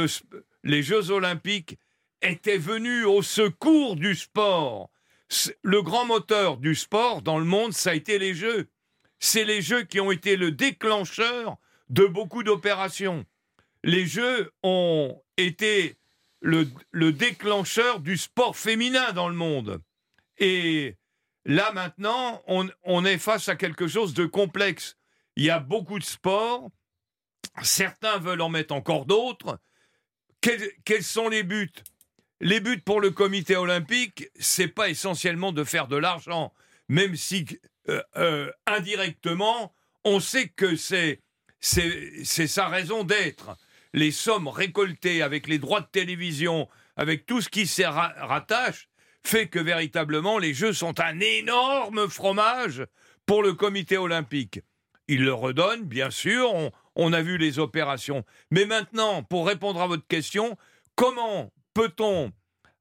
[0.64, 1.78] les Jeux olympiques
[2.22, 4.90] étaient venus au secours du sport,
[5.62, 8.68] le grand moteur du sport dans le monde, ça a été les Jeux.
[9.20, 11.58] C'est les Jeux qui ont été le déclencheur
[11.90, 13.26] de beaucoup d'opérations.
[13.84, 15.98] Les Jeux ont été
[16.44, 19.82] le, déclencheur du sport féminin dans le monde.
[20.38, 20.98] Et
[21.46, 24.98] là maintenant, on, est face à quelque chose de complexe.
[25.36, 26.70] Il y a beaucoup de sports,
[27.64, 29.60] certains veulent en mettre encore d'autres.
[30.42, 31.72] Quels, sont les buts?
[32.42, 36.54] Les buts pour le comité olympique, c'est pas essentiellement de faire de l'argent,
[36.90, 37.46] même si
[37.88, 41.22] euh, euh, indirectement, on sait que c'est
[41.64, 43.56] c'est sa raison d'être.
[43.94, 48.90] Les sommes récoltées avec les droits de télévision, avec tout ce qui s'y rattache,
[49.26, 52.86] fait que véritablement les Jeux sont un énorme fromage
[53.26, 54.60] pour le comité olympique.
[55.08, 56.52] Il le redonne, bien sûr,
[56.96, 58.26] on, a vu les opérations.
[58.52, 60.58] Mais maintenant, pour répondre à votre question,
[60.96, 62.32] comment peut-on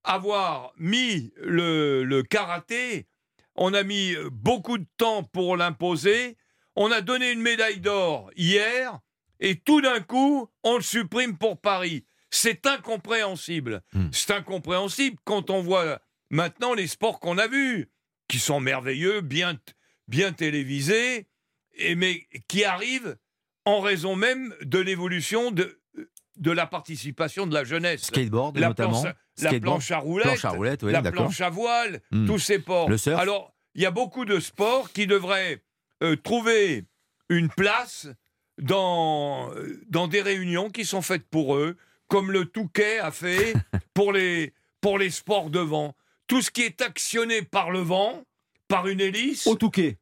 [0.02, 3.06] avoir mis le, le karaté?
[3.54, 6.36] On a mis beaucoup de temps pour l'imposer
[6.76, 8.98] on a donné une médaille d'or hier,
[9.40, 12.04] et tout d'un coup, on le supprime pour Paris.
[12.30, 13.82] C'est incompréhensible.
[13.92, 14.08] Hmm.
[14.12, 17.90] C'est incompréhensible quand on voit maintenant les sports qu'on a vus,
[18.28, 19.58] qui sont merveilleux, bien,
[20.08, 21.28] bien télévisés,
[21.74, 23.16] et, mais qui arrivent
[23.64, 25.80] en raison même de l'évolution de,
[26.36, 28.04] de la participation de la jeunesse.
[28.04, 29.02] Skateboard la notamment.
[29.02, 32.26] Planche, la planche à roulettes, la planche à voile, hmm.
[32.26, 32.88] tous ces sports.
[33.18, 35.62] Alors, il y a beaucoup de sports qui devraient
[36.02, 36.84] euh, trouver
[37.28, 38.08] une place
[38.58, 39.50] dans,
[39.88, 41.76] dans des réunions qui sont faites pour eux,
[42.08, 43.54] comme le Touquet a fait
[43.94, 45.94] pour les, pour les sports de vent.
[46.26, 48.22] Tout ce qui est actionné par le vent,
[48.68, 49.46] par une hélice.
[49.46, 49.98] Au Touquet.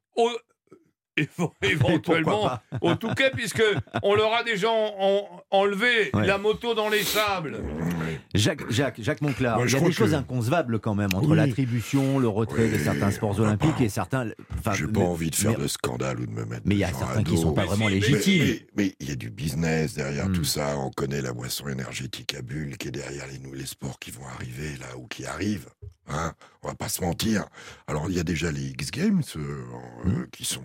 [1.62, 3.62] éventuellement au Touquet, puisque
[4.02, 4.68] on leur a déjà
[5.50, 7.58] enlevé la moto dans les sables.
[8.34, 12.28] Jacques, Jacques, Jacques Monclar, il y a des choses inconcevables quand même entre l'attribution, le
[12.28, 14.26] retrait de certains sports olympiques et certains.
[14.74, 16.62] J'ai pas envie de faire de scandale ou de me mettre.
[16.64, 18.56] Mais il y a certains qui sont pas vraiment légitimes.
[18.76, 20.32] Mais il y a du business derrière hmm.
[20.32, 20.76] tout ça.
[20.78, 24.26] On connaît la boisson énergétique à bulles qui est derrière les, les sports qui vont
[24.26, 25.68] arriver là ou qui arrivent.
[26.12, 27.46] Hein, on va pas se mentir.
[27.86, 29.64] Alors il y a déjà les X Games euh,
[30.04, 30.26] hmm.
[30.30, 30.64] qui sont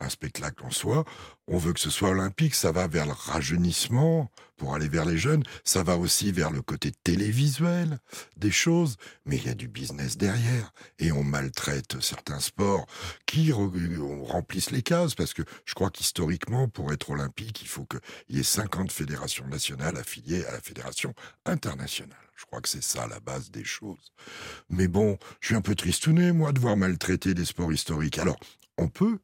[0.00, 1.04] un spectacle en soi.
[1.48, 5.18] On veut que ce soit olympique, ça va vers le rajeunissement pour aller vers les
[5.18, 7.98] jeunes, ça va aussi vers le côté télévisuel
[8.36, 12.86] des choses, mais il y a du business derrière et on maltraite certains sports
[13.26, 18.00] qui remplissent les cases parce que je crois qu'historiquement pour être olympique, il faut qu'il
[18.36, 22.23] y ait 50 fédérations nationales affiliées à la fédération internationale.
[22.36, 24.12] Je crois que c'est ça la base des choses.
[24.68, 28.18] Mais bon, je suis un peu tristouné, moi, de voir maltraiter des sports historiques.
[28.18, 28.38] Alors,
[28.76, 29.18] on peut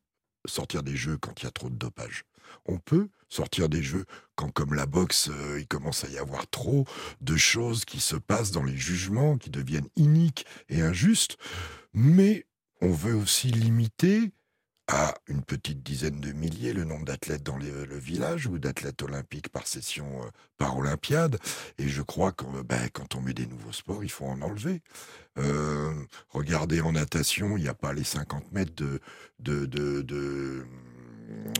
[0.46, 2.24] sortir des jeux quand il y a trop de dopage.
[2.66, 6.48] On peut sortir des jeux quand, comme la boxe, euh, il commence à y avoir
[6.48, 6.84] trop
[7.20, 11.36] de choses qui se passent dans les jugements, qui deviennent iniques et injustes.
[11.92, 12.46] Mais
[12.80, 14.32] on veut aussi limiter
[14.90, 19.02] à une petite dizaine de milliers le nombre d'athlètes dans les- le village ou d'athlètes
[19.02, 21.38] olympiques par session euh, par Olympiade.
[21.78, 24.40] Et je crois que euh, ben, quand on met des nouveaux sports, il faut en
[24.42, 24.82] enlever.
[25.38, 25.92] Euh,
[26.30, 29.00] regardez en natation, il n'y a pas les 50 mètres de,
[29.38, 30.66] de, de, de,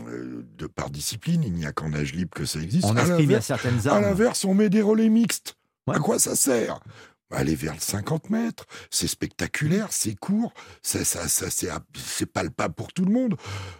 [0.07, 1.43] euh, de par discipline.
[1.43, 2.85] Il n'y a qu'en nage libre que ça existe.
[2.85, 4.03] On À l'inverse- certaines à armes.
[4.03, 5.55] l'inverse, on met des relais mixtes.
[5.87, 5.95] Ouais.
[5.95, 6.79] À quoi ça sert?
[7.31, 12.93] Aller vers le 50 mètres, c'est spectaculaire, c'est court, ça, ça, ça, c'est, palpable pour
[12.93, 13.35] tout le monde.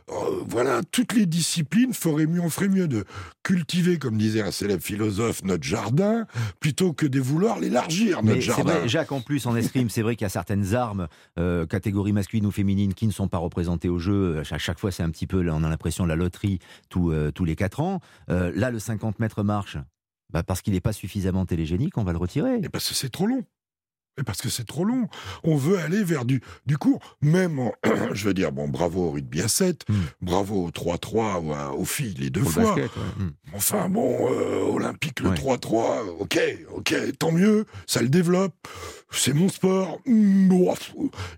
[0.10, 0.14] Euh,
[0.48, 3.06] voilà, toutes les disciplines feraient mieux, on ferait mieux de
[3.44, 6.26] cultiver, comme disait un célèbre philosophe, notre jardin,
[6.60, 8.80] plutôt que de vouloir l'élargir, notre Mais c'est jardin.
[8.80, 11.08] vrai, Jacques, en plus, en escrime, c'est vrai qu'il y a certaines armes,
[11.40, 14.40] euh, catégories masculines ou féminines, qui ne sont pas représentées au jeu.
[14.50, 16.60] À chaque fois, c'est un petit peu, là, on a l'impression, la loterie
[16.90, 18.00] tout, euh, tous les 4 ans.
[18.30, 19.78] Euh, là, le 50 mètres marche,
[20.34, 22.58] bah, parce qu'il n'est pas suffisamment télégénique, on va le retirer.
[22.64, 23.44] Et parce que c'est trop long.
[24.20, 25.08] Et parce que c'est trop long.
[25.44, 27.00] On veut aller vers du, du court.
[27.22, 27.74] Même, en-
[28.14, 29.94] je veux dire, bon, bravo au rugby à 7, Hmm.
[30.22, 32.64] bravo au 3-3 ou à- aux filles les deux fois.
[32.76, 33.24] basket, ouais.
[33.24, 33.30] Hmm.
[33.54, 35.36] Enfin bon, euh, olympique le Ouais.
[35.36, 36.38] 3-3, ok,
[36.76, 38.54] ok, tant mieux, ça le développe,
[39.12, 40.00] c'est mon sport.
[40.06, 40.52] Hmm,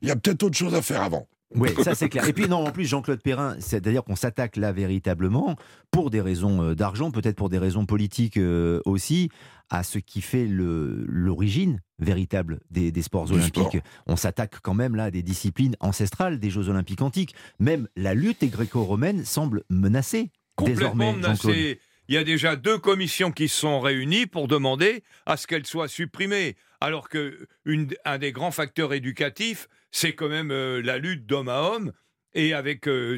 [0.02, 1.28] Il y a peut-être autre chose à faire avant.
[1.56, 2.28] Oui, ça c'est clair.
[2.28, 5.56] Et puis non, en plus Jean-Claude Perrin, c'est-à-dire qu'on s'attaque là véritablement
[5.92, 9.30] pour des raisons euh, d'argent, peut-être pour des raisons politiques euh, aussi,
[9.70, 13.54] à ce qui fait l'origine véritable des, des sports Du olympiques.
[13.54, 13.76] sport.
[14.08, 17.36] On s'attaque quand même là à des disciplines ancestrales des Jeux olympiques antiques.
[17.60, 20.32] Même la lutte gréco-romaine semble menacée.
[20.56, 21.80] Complètement menacée.
[22.10, 25.66] Il y a déjà deux commissions qui se sont réunies pour demander à ce qu'elle
[25.66, 26.56] soit supprimée.
[26.82, 31.48] Alors que une- un des grands facteurs éducatifs, c'est quand même euh, la lutte d'homme
[31.48, 31.94] à homme
[32.34, 33.18] et avec euh,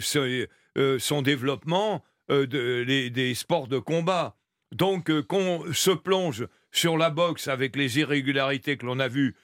[0.78, 4.36] euh, son développement des sports de combat.
[4.72, 9.36] Donc qu'on se plonge sur la boxe avec les irrégularités que l'on a vues,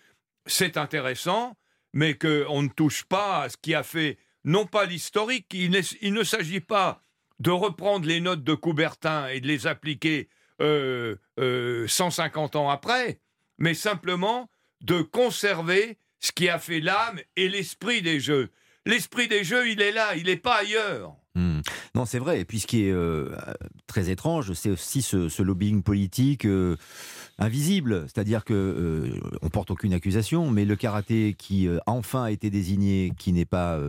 [0.45, 1.57] c'est intéressant,
[1.93, 6.23] mais qu'on ne touche pas à ce qui a fait, non pas l'historique, il, ne
[6.23, 7.03] s'agit pas
[7.39, 10.29] de reprendre les notes de Coubertin et de les appliquer
[10.61, 13.19] euh, euh, 150 ans après,
[13.57, 14.49] mais simplement
[14.81, 18.49] de conserver ce qui a fait l'âme et l'esprit des jeux.
[18.85, 21.15] L'esprit des jeux, il est là, il n'est pas ailleurs.
[21.35, 21.61] Hmm.
[21.95, 22.39] Non, c'est vrai.
[22.39, 23.35] Et puis ce qui est euh,
[23.87, 26.77] très étrange, c'est aussi ce, lobbying politique euh,
[27.37, 28.05] invisible.
[28.07, 32.49] C'est-à-dire que euh, on porte aucune accusation, mais le karaté qui euh, enfin a été
[32.49, 33.79] désigné, qui n'est pas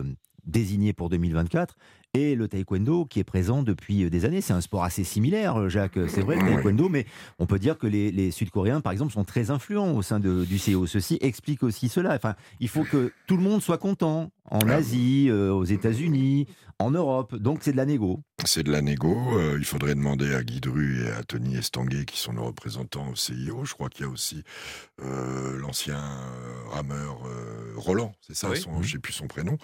[0.45, 1.75] désigné pour 2024.
[2.15, 4.39] Et le taekwondo qui est présent depuis euh, des années.
[4.41, 5.97] C'est un sport assez similaire, euh, Jacques.
[6.09, 7.07] C'est vrai, le taekwondo, mais
[7.39, 10.45] on peut dire que les, les Sud-Coréens, par exemple, sont très influents au sein de-
[10.45, 10.85] du CO.
[10.85, 12.13] Ceci explique aussi cela.
[12.13, 14.29] Enfin, il faut que tout le monde soit content.
[14.51, 16.45] En Asie, euh, aux États-Unis,
[16.77, 17.33] en Europe.
[17.35, 18.19] Donc c'est de la négo.
[18.45, 19.37] C'est de la négo.
[19.39, 23.07] euh, il faudrait demander à Guy Dru et à Tony Estanguet, qui sont nos représentants
[23.09, 23.63] au CIO.
[23.65, 24.43] Je crois qu'il y a aussi
[25.01, 27.21] euh, l'ancien euh, rameur
[27.77, 28.59] Roland, c'est ça, Oui.
[28.59, 29.57] son, je sais plus son prénom.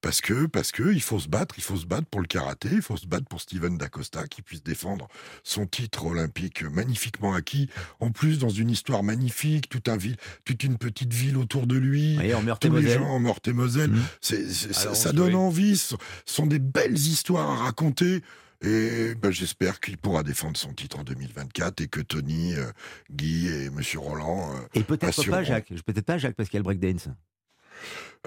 [0.00, 2.68] Parce que, parce que il faut se battre, il faut se battre pour le karaté,
[2.72, 5.08] il faut se battre pour Steven Dacosta, qui puisse défendre
[5.44, 7.68] son titre olympique magnifiquement acquis.
[8.00, 11.76] En plus, dans une histoire magnifique, tout un ville, toute une petite ville autour de
[11.76, 12.18] lui.
[12.22, 12.98] Et en Meurthe-et-Moselle.
[12.98, 14.02] gens en Meurthe-et-Moselle, Mhm.
[14.20, 15.16] c'est- c'est- ça, Alors, ça oui.
[15.16, 15.94] donne envie, ce
[16.26, 18.21] sont des belles histoires à raconter.
[18.64, 22.70] Et ben, j'espère qu'il pourra défendre son titre en 2024 et que Tony, euh,
[23.10, 24.52] Guy et Monsieur Roland.
[24.54, 25.72] euh, Et peut-être pas Jacques.
[25.84, 27.08] Peut-être pas Jacques parce qu'il y a le breakdance.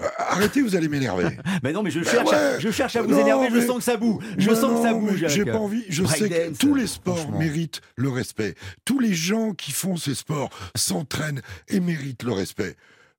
[0.00, 1.28] euh, arrêtez, vous allez m'énerver.
[1.62, 3.48] Mais non, mais je Ben cherche, à, je cherche à vous Non, énerver.
[3.50, 4.20] Je sens que ça boue.
[4.36, 5.16] Je sens que ça boue.
[5.16, 5.84] J'ai pas envie.
[5.88, 8.54] Je sais que tous les sports méritent le respect.
[8.84, 12.76] Tous les gens qui font ces sports s'entraînent et méritent le respect.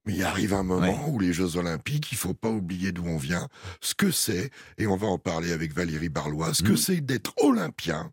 [0.07, 1.09] Mais il arrive un moment Ouais.
[1.11, 3.47] où les Jeux Olympiques, il faut pas oublier d'où on vient,
[3.81, 6.77] ce que c'est, et on va en parler avec Valérie Barlois, ce que Mm.
[6.77, 8.11] c'est d'être olympien,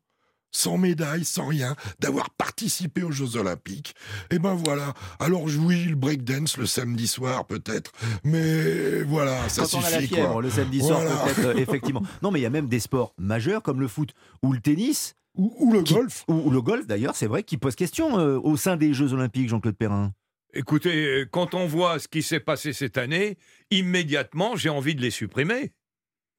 [0.51, 3.95] sans médaille, sans rien, d'avoir participé aux Jeux Olympiques.
[4.31, 4.93] Et ben voilà.
[5.19, 7.91] Alors oui, le breakdance le samedi soir peut-être,
[8.25, 10.43] mais voilà, ça Quand suffit on a la fièvre quoi.
[10.43, 11.17] le samedi soir, Voilà.
[11.33, 12.03] peut-être, euh, effectivement.
[12.23, 14.11] Non, mais il y a même des sports majeurs comme le foot
[14.43, 16.25] ou le tennis, Ou, ou le Qui- golf.
[16.29, 19.13] ou, ou le golf d'ailleurs, c'est vrai, qui pose question euh, au sein des Jeux
[19.13, 20.13] Olympiques, Jean-Claude Perrin.
[20.55, 23.37] Écoutez, euh, quand on voit ce qui s'est passé cette année,
[23.71, 25.73] immédiatement, j'ai envie de les supprimer.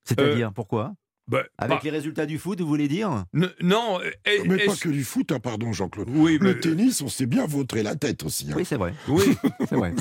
[0.06, 0.94] C'est-à-dire, pourquoi?
[1.28, 3.26] Ben, Avec bah, les résultats du foot, vous voulez dire?
[3.60, 6.08] Non, euh, est- Mais pas est-ce- que du foot, hein, pardon Jean-Claude.
[6.12, 8.48] Oui, mais- Le tennis, on sait bien vautrer la tête aussi.
[8.52, 8.54] hein.
[8.56, 8.94] Oui, c'est vrai.
[9.08, 9.24] Oui,
[9.68, 9.94] C'est vrai.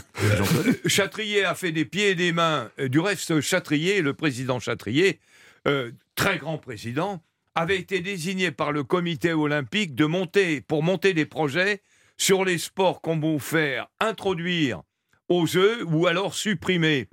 [0.85, 2.70] Châtrier a fait des pieds et des mains.
[2.79, 5.18] Euh, Du reste, Châtrier, le président Châtrier,
[5.66, 7.22] euh, très grand président,
[7.55, 11.81] avait été désigné par le comité olympique de monter, pour monter des projets
[12.16, 14.83] sur les sports qu'on veut faire introduire
[15.29, 17.09] aux Jeux ou alors supprimer.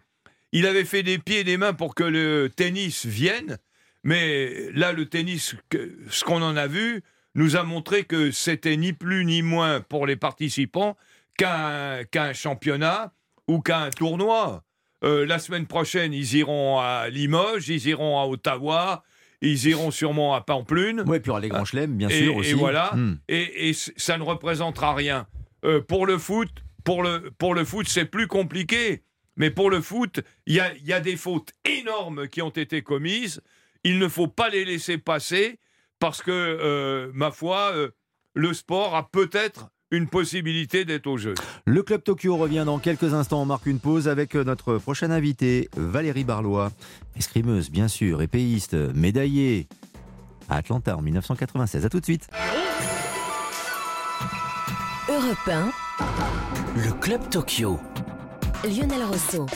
[0.52, 3.58] Il avait fait des pieds et des mains pour que le tennis vienne,
[4.04, 5.56] mais là, le tennis,
[6.10, 7.04] ce qu'on en a vu,
[7.36, 10.98] nous a montré que c'était ni plus ni moins pour les participants
[11.38, 13.14] qu'un qu'un championnat
[13.48, 14.64] ou qu'un tournoi.
[15.02, 19.04] la semaine prochaine, ils iront à Limoges, ils iront à Ottawa,
[19.42, 21.04] ils iront sûrement à Pamplune.
[21.08, 22.52] Oui, puis y les grands chelems, bien sûr, aussi.
[22.52, 23.18] Et voilà, hmm.
[23.28, 25.28] et, ça ne représentera rien.
[25.88, 26.50] pour le foot,
[26.84, 29.04] pour le, pour le foot, c'est plus compliqué.
[29.38, 32.82] Mais pour le foot, il y a, y a, des fautes énormes qui ont été
[32.82, 33.42] commises.
[33.84, 35.60] Il ne faut pas les laisser passer
[36.02, 37.92] parce que, euh, ma foi, euh,
[38.34, 41.34] le sport a peut-être une possibilité d'être au jeu.
[41.66, 43.42] Le Club Tokyo revient dans quelques instants.
[43.42, 46.72] On marque une pause avec euh, notre prochaine invitée, Valérie Barlois,
[47.18, 49.68] escrimeuse bien sûr, épéiste, médaillée
[50.50, 51.86] à Atlanta en 1996.
[51.86, 52.28] A tout de suite.
[55.10, 55.74] Europe
[56.76, 57.80] le Club Tokyo.
[58.64, 59.48] Lionel Rousseau.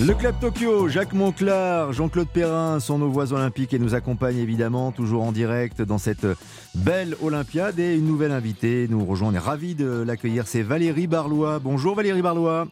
[0.00, 4.92] Le Club Tokyo, Jacques Monclar, Jean-Claude Perrin sont nos voix olympiques et nous accompagnent évidemment
[4.92, 6.26] toujours en direct dans cette
[6.74, 7.78] belle Olympiade.
[7.78, 11.58] Et une nouvelle invitée nous rejoint, on est ravis de l'accueillir, c'est Valérie Barlois.
[11.58, 12.66] Bonjour Valérie Barlois.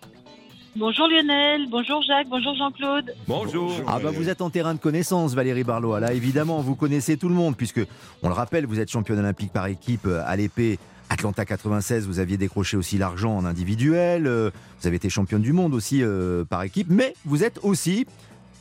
[0.74, 3.14] Bonjour Lionel, bonjour Jacques, bonjour Jean-Claude.
[3.26, 3.72] Bonjour.
[3.86, 6.00] Ah bah vous êtes en terrain de connaissance Valérie Barlois.
[6.00, 7.80] Là évidemment vous connaissez tout le monde puisque
[8.22, 10.78] on le rappelle vous êtes championne olympique par équipe à l'épée
[11.18, 14.50] Atlanta 96, vous aviez décroché aussi l'argent en individuel, euh,
[14.80, 18.06] vous avez été championne du monde aussi euh, par équipe, mais vous êtes aussi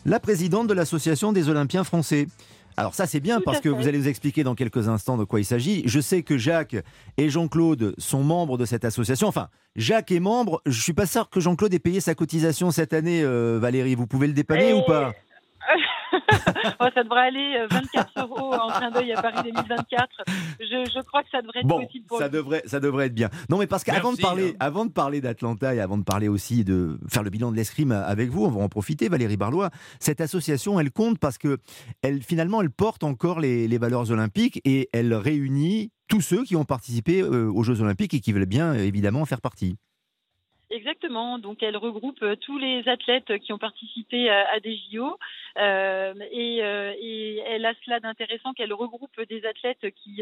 [0.07, 2.25] la présidente de l'association des Olympiens français.
[2.75, 5.39] Alors ça c'est bien parce que vous allez nous expliquer dans quelques instants de quoi
[5.39, 5.83] il s'agit.
[5.85, 6.75] Je sais que Jacques
[7.17, 9.27] et Jean-Claude sont membres de cette association.
[9.27, 10.61] Enfin, Jacques est membre.
[10.65, 13.93] Je suis pas sûr que Jean-Claude ait payé sa cotisation cette année, euh, Valérie.
[13.93, 15.13] Vous pouvez le dépanner ou pas?
[16.93, 20.07] ça devrait aller 24 euh, euros en clin d'œil à Paris 2024.
[20.59, 23.29] Je, crois que ça devrait être possible pour ça devrait, ça devrait être bien.
[23.49, 24.57] Non, mais parce qu'avant de parler, hein.
[24.59, 27.91] avant de parler d'Atlanta et avant de parler aussi de faire le bilan de l'escrime
[27.91, 29.69] avec vous, on va en profiter, Valérie Barlois.
[29.99, 31.57] Cette association, elle compte parce que
[32.01, 36.55] elle, finalement, elle porte encore les, les valeurs olympiques et elle réunit tous ceux qui
[36.55, 39.77] ont participé euh, aux Jeux Olympiques et qui veulent bien évidemment en faire partie.
[40.69, 41.39] Exactement.
[41.39, 45.17] Donc, elle regroupe euh, tous les athlètes qui ont participé à, des JO
[45.57, 50.21] euh, et, euh, et, elle a cela d'intéressant qu'elle regroupe des athlètes qui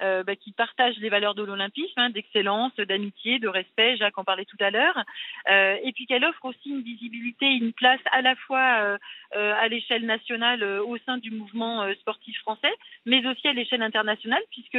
[0.00, 3.96] bah, qui partagent les valeurs de l'olympisme, hein, d'excellence, d'amitié, de respect.
[3.96, 5.02] Jacques en parlait tout à l'heure.
[5.48, 8.98] et puis qu'elle offre aussi une visibilité, une place à la fois
[9.32, 12.72] à l'échelle nationale au sein du mouvement sportif français,
[13.06, 14.78] mais aussi à l'échelle internationale, puisque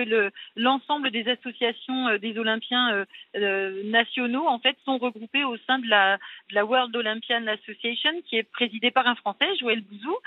[0.56, 6.18] l'ensemble des associations des Olympiens nationaux en fait sont regroupés au sein de la,
[6.49, 10.17] de la World Olympian Association, qui est présidée par un Français, Joël Bouzou,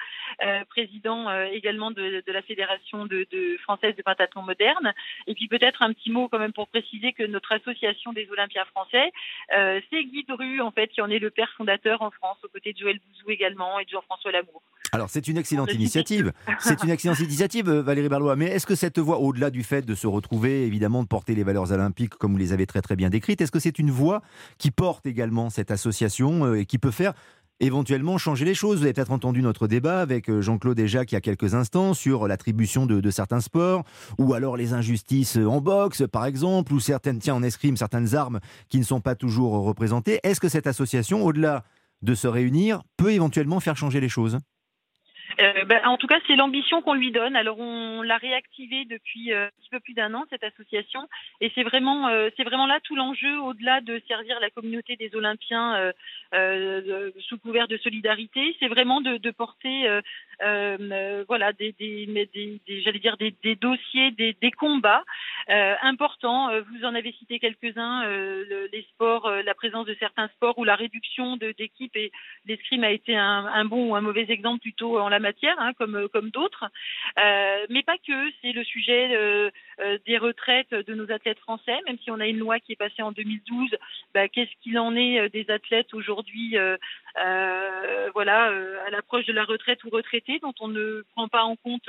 [0.44, 4.92] euh, président euh, également de, de, la Fédération de, de, française de pentathlon moderne.
[5.26, 8.64] Et puis peut-être un petit mot quand même pour préciser que notre association des Olympiens
[8.66, 9.12] français,
[9.54, 12.48] euh, c'est Guy Dru, en fait, qui en est le père fondateur en France, aux
[12.48, 14.62] côtés de Joël Bouzou également et de Jean-François Lamour.
[14.92, 16.32] Alors c'est une excellente initiative.
[16.60, 18.36] C'est une excellente initiative, Valérie Barlois.
[18.36, 21.44] Mais est-ce que cette voie, au-delà du fait de se retrouver, évidemment, de porter les
[21.44, 24.22] valeurs olympiques comme vous les avez très très bien décrites, est-ce que c'est une voie
[24.56, 27.12] qui porte également cette association et qui peut faire
[27.61, 28.78] éventuellement changer les choses.
[28.78, 31.54] Vous avez peut-être entendu notre débat avec euh, Jean-Claude et Jacques il y a quelques
[31.54, 33.84] instants sur l'attribution de, certains sports,
[34.18, 38.40] ou alors les injustices en boxe, par exemple, ou certaines, tiens, en escrime, certaines armes
[38.68, 40.20] qui ne sont pas toujours représentées.
[40.22, 41.64] Est-ce que cette association, au-delà
[42.02, 44.38] de se réunir, peut éventuellement faire changer les choses?
[45.41, 47.37] Euh, ben, en tout cas, c'est l'ambition qu'on lui donne.
[47.37, 51.09] Alors, on l'a réactivée depuis euh, un petit peu plus d'un an cette association,
[51.41, 55.14] et c'est vraiment, euh, c'est vraiment là tout l'enjeu, au-delà de servir la communauté des
[55.14, 55.93] Olympiens
[57.20, 59.89] sous couvert de solidarité, c'est vraiment de, de porter,
[60.41, 65.05] voilà, des, des, j'allais dire des, dossiers, des, combats
[65.49, 66.51] importants.
[66.61, 71.36] Vous en avez cité quelques-uns, les sports, la présence de certains sports ou la réduction
[71.36, 72.12] d'équipes et
[72.47, 76.09] l'escrime a été un, bon ou un mauvais exemple plutôt en la matière, hein, comme,
[76.12, 76.64] comme d'autres.
[77.18, 81.78] Euh, mais pas que, c'est le sujet euh, euh, des retraites de nos athlètes français,
[81.86, 83.70] même si on a une loi qui est passée en 2012,
[84.14, 86.57] bah, qu'est-ce qu'il en est des athlètes aujourd'hui
[88.14, 88.52] voilà,
[88.86, 91.88] à l'approche de la retraite ou retraités, dont on ne prend pas en compte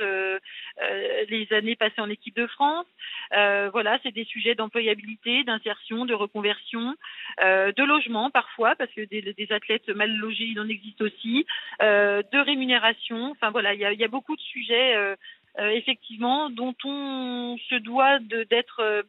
[1.28, 2.86] les années passées en équipe de France.
[3.30, 6.94] voilà, c'est des sujets d'employabilité, d'insertion, de reconversion,
[7.40, 11.46] de logement parfois, parce que des, des, athlètes mal logés, il en existe aussi,
[11.80, 12.80] de rémunération
[13.12, 15.16] Enfin voilà, il y a, beaucoup de sujets euh,
[15.58, 19.02] euh, effectivement dont on se doit d'être, euh,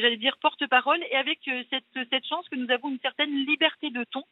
[0.00, 1.38] j'allais dire, porte-parole et avec
[1.70, 4.24] cette, cette chance que nous avons une certaine liberté de ton.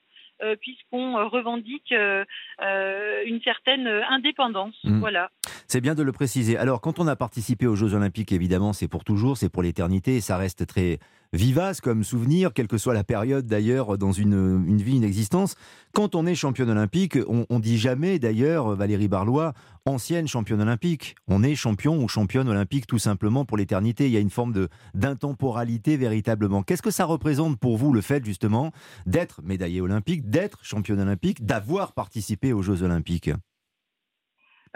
[0.60, 4.76] Puisqu'on revendique une certaine indépendance.
[4.84, 5.00] Mmh.
[5.00, 5.30] Voilà.
[5.66, 6.56] C'est bien de le préciser.
[6.56, 10.16] Alors, quand on a participé aux Jeux Olympiques, évidemment, c'est pour toujours, c'est pour l'éternité,
[10.16, 10.98] et ça reste très
[11.32, 15.54] vivace comme souvenir, quelle que soit la période d'ailleurs dans une, une, vie, une existence.
[15.92, 19.52] Quand on est championne olympique, on, on dit jamais d'ailleurs, Valérie Barlois,
[19.86, 21.16] ancienne championne olympique.
[21.28, 24.06] On est champion ou championne olympique tout simplement pour l'éternité.
[24.06, 26.62] Il y a une forme d'intemporalité véritablement.
[26.62, 28.72] Qu'est-ce que ça représente pour vous le fait justement
[29.06, 33.30] d'être médaillé olympique, d'être championne olympique, d'avoir participé aux Jeux olympiques?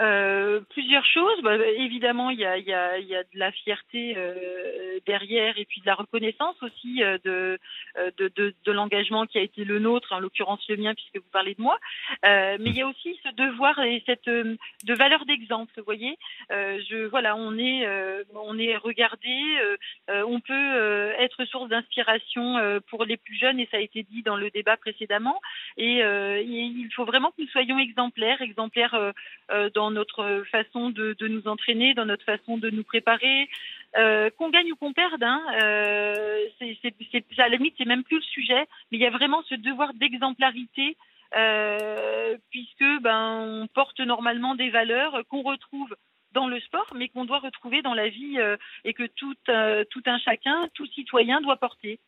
[0.01, 1.43] Euh, plusieurs choses.
[1.43, 5.64] Bah, évidemment, il y a, y, a, y a, de la fierté euh, derrière et
[5.64, 7.59] puis de la reconnaissance aussi euh, de,
[7.99, 11.16] euh, de, de, de l'engagement qui a été le nôtre, en l'occurrence le mien puisque
[11.16, 11.78] vous parlez de moi.
[12.24, 15.72] Euh, mais il y a aussi ce devoir et cette de valeur d'exemple.
[15.76, 16.16] Vous voyez,
[16.51, 17.86] je voilà, on est
[18.34, 19.36] on est regardé,
[20.09, 24.36] on peut être source d'inspiration pour les plus jeunes et ça a été dit dans
[24.36, 25.40] le débat précédemment.
[25.76, 29.12] Et, et il faut vraiment que nous soyons exemplaires, exemplaires
[29.74, 33.49] dans notre façon de, nous entraîner, dans notre façon de nous préparer.
[33.99, 36.47] Euh, qu'on gagne ou qu'on perde, hein, euh,
[37.39, 39.93] à la limite, c'est même plus le sujet, mais il y a vraiment ce devoir
[39.95, 40.97] d'exemplarité,
[41.37, 45.95] euh, puisque ben, on porte normalement des valeurs qu'on retrouve
[46.33, 50.18] dans le sport, mais qu'on doit retrouver dans la vie euh, et que tout un
[50.18, 51.99] chacun, tout citoyen doit porter.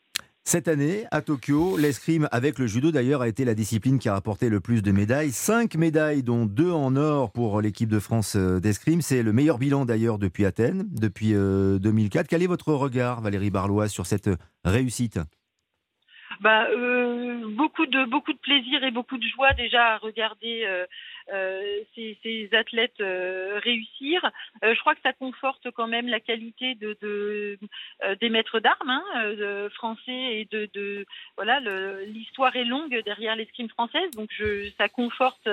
[0.46, 4.12] Cette année, à Tokyo, l'escrime avec le judo d'ailleurs a été la discipline qui a
[4.12, 5.30] rapporté le plus de médailles.
[5.30, 9.00] Cinq médailles, dont deux en or pour l'équipe de France euh, d'escrime.
[9.00, 12.28] C'est le meilleur bilan d'ailleurs depuis Athènes, depuis 2004.
[12.28, 14.28] Quel est votre regard, Valérie Barlois, sur cette
[14.66, 15.18] réussite?
[16.40, 20.86] Bah, euh, beaucoup de plaisir et beaucoup de joie déjà à regarder euh, euh,
[21.94, 24.30] ces, ces, athlètes euh, réussir.
[24.62, 27.58] Euh, je crois que ça conforte quand même la qualité de, de
[28.20, 31.06] des maîtres d'armes hein, français et de,
[31.36, 31.60] voilà
[32.06, 34.30] l'histoire est longue derrière l'escrime française, donc
[34.76, 35.48] ça conforte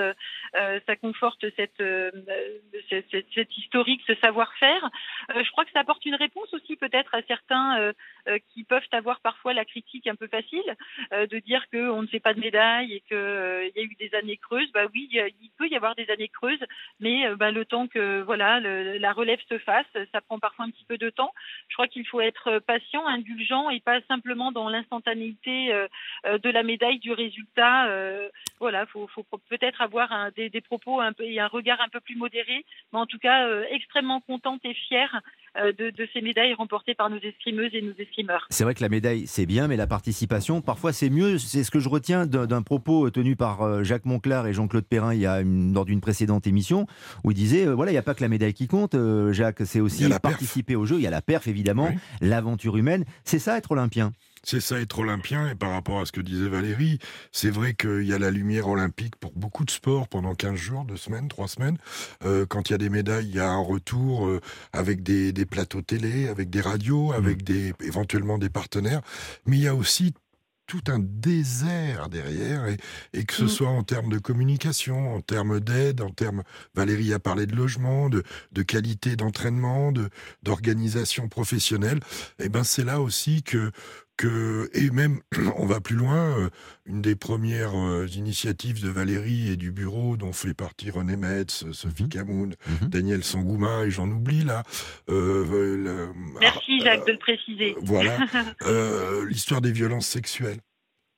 [0.52, 1.82] ça conforte cette,
[2.90, 4.90] cette, historique, ce savoir-faire.
[5.34, 7.92] je crois que ça apporte une réponse aussi peut-être à certains
[8.52, 10.76] qui peuvent avoir parfois la critique un peu facile
[11.12, 14.14] de dire qu'on ne fait pas de médailles et qu'il il y a eu des
[14.14, 14.70] années creuses.
[14.72, 16.64] Bah oui, il peut y avoir des années creuses,
[17.00, 20.70] mais euh, bah, le temps que voilà la relève se fasse, ça prend parfois un
[20.70, 21.32] petit peu de temps.
[21.68, 25.86] Je crois qu'il faut être patient, indulgent et pas simplement dans l'instantanéité euh,
[26.26, 27.88] euh, de la médaille, du résultat.
[28.58, 29.08] voilà, faut,
[29.48, 33.48] peut-être avoir des, propos et un regard un peu plus modéré, mais en tout cas
[33.70, 35.20] extrêmement contente et fière
[35.56, 38.46] de, de, ces médailles remportées par nos escrimeuses et nos escrimeurs.
[38.50, 41.38] C'est vrai que la médaille, c'est bien, mais la participation, parfois, c'est mieux.
[41.38, 45.20] C'est ce que je retiens d'un propos tenu par Jacques Monclar et Jean-Claude Perrin il
[45.20, 46.86] y a une lors d'une précédente émission
[47.24, 49.32] où il disait euh, voilà, il n'y a pas que la médaille qui compte, euh,
[49.32, 50.96] Jacques, c'est aussi participer au jeu.
[50.96, 51.90] Il y a la perf, évidemment,
[52.20, 53.04] l'aventure humaine.
[53.24, 54.12] C'est ça, être olympien?
[54.44, 56.98] C'est ça être olympien et par rapport à ce que disait Valérie,
[57.30, 60.84] c'est vrai qu'il y a la lumière olympique pour beaucoup de sports pendant 15 jours,
[60.84, 61.78] 2 semaines, 3 semaines.
[62.24, 64.40] Euh, quand il y a des médailles, il y a un retour euh,
[64.72, 67.44] avec des, des, plateaux télé, avec des radios, avec mmh.
[67.44, 69.02] des éventuellement des partenaires.
[69.46, 70.12] Mais il y a aussi
[70.66, 72.76] tout un désert derrière, et,
[73.12, 73.48] et que ce mm.
[73.48, 76.42] soit en termes de communication, en termes d'aide, en termes,
[76.74, 80.08] Valérie a parlé de logement, de, de qualité d'entraînement, de
[80.42, 82.00] d'organisation professionnelle,
[82.38, 83.70] et eh ben c'est là aussi que
[84.16, 85.20] que, et même,
[85.56, 86.50] on va plus loin, euh,
[86.86, 91.64] une des premières euh, initiatives de Valérie et du bureau dont fait partie René Metz,
[91.72, 92.08] Sophie mm-hmm.
[92.08, 92.88] Camoun, mm-hmm.
[92.88, 94.62] Daniel Sangouma, et j'en oublie là.
[95.08, 97.74] Euh, Merci Jacques de le préciser.
[97.82, 98.18] Voilà.
[99.28, 100.60] L'histoire des violences sexuelles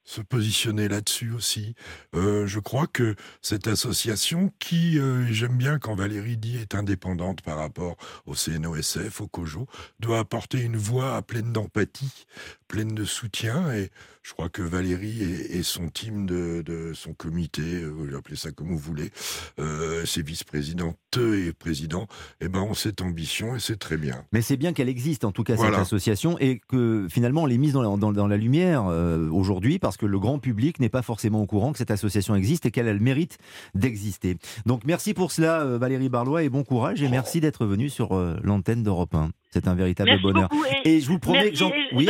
[0.04, 1.74] se positionner là-dessus aussi.
[2.14, 7.42] Euh, je crois que cette association, qui, euh, j'aime bien quand Valérie dit, est indépendante
[7.42, 7.96] par rapport
[8.26, 9.66] au CNOSF, au COJO,
[10.00, 12.26] doit apporter une voix pleine d'empathie,
[12.68, 13.72] pleine de soutien.
[13.72, 13.90] Et
[14.24, 18.50] je crois que Valérie et, son team de, de, son comité, euh, vous appelez ça
[18.52, 19.10] comme vous voulez,
[19.58, 22.06] euh, ses vice-présidentes et présidents,
[22.40, 24.24] eh ben, ont cette ambition et c'est très bien.
[24.32, 27.58] Mais c'est bien qu'elle existe, en tout cas, cette association, et que finalement, on l'ait
[27.58, 30.88] mise dans la, dans, dans la lumière euh, aujourd'hui, parce que le grand public n'est
[30.88, 33.38] pas forcément au courant que cette association existe et qu'elle a le mérite
[33.74, 34.38] d'exister.
[34.66, 38.16] Donc, merci pour cela, euh, Valérie Barlois, et bon courage, et merci d'être venue sur
[38.16, 39.30] euh, l'antenne d'Europe 1.
[39.54, 40.48] C'est un véritable merci bonheur.
[40.84, 42.08] Et, je vous promets que j'en oui,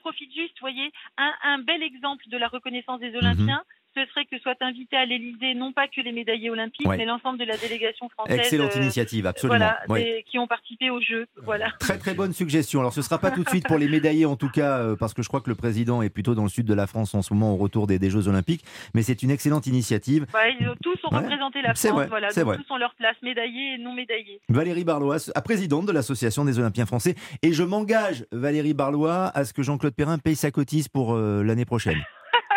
[0.00, 3.62] profite juste, vous voyez, un, un, bel exemple de la reconnaissance des Olympiens.
[3.62, 7.06] Mhm ce serait que soient invités à l'Elysée non pas que les médaillés olympiques, mais
[7.06, 8.38] l'ensemble de la délégation française.
[8.38, 9.70] Excellente euh, initiative, absolument.
[9.86, 11.26] Voilà, qui ont participé aux Jeux.
[11.42, 11.72] Voilà.
[11.80, 12.80] Très très bonne suggestion.
[12.80, 14.96] Alors ce ne sera pas tout de suite pour les médaillés en tout cas, euh,
[14.96, 17.14] parce que je crois que le président est plutôt dans le sud de la France
[17.14, 18.62] en ce moment au retour des, Jeux olympiques,
[18.94, 20.26] mais c'est une excellente initiative.
[20.82, 23.94] tous ont représenté la France, vrai, voilà, donc tous ont leur place, médaillés et non
[23.94, 24.40] médaillés.
[24.48, 29.52] Valérie Barlois, présidente de l'Association des Olympiens français, et je m'engage, Valérie Barlois, à ce
[29.52, 32.02] que Jean-Claude Perrin paye sa cotise pour euh, l'année prochaine.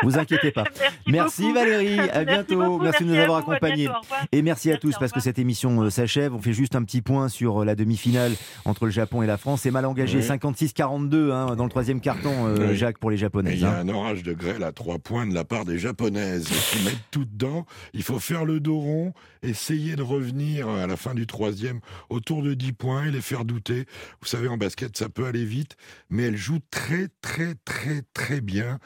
[0.04, 0.64] Vous inquiétez pas.
[1.08, 2.00] Merci, Valérie.
[2.00, 2.80] À bientôt.
[2.80, 3.90] Merci, de nous avoir accompagnés.
[4.32, 6.34] Et merci, à tous parce que cette émission euh, s'achève.
[6.34, 8.34] On fait juste un petit point sur euh, la demi-finale
[8.66, 9.62] entre le Japon et la France.
[9.62, 13.56] C'est mal engagé, 56-42 hein, dans le troisième carton, euh, Jacques, pour les Japonaises.
[13.56, 13.80] Il y a hein.
[13.82, 17.26] un orage de grêle à trois points de la part des Japonaises qui mettent tout
[17.26, 17.66] dedans.
[17.94, 21.80] Il faut faire le dos rond, essayer de revenir à la fin du troisième
[22.10, 23.86] autour de 10 points et les faire douter.
[24.22, 25.76] Vous savez, en basket, ça peut aller vite,
[26.10, 28.80] mais elles jouent très, très, très, très bien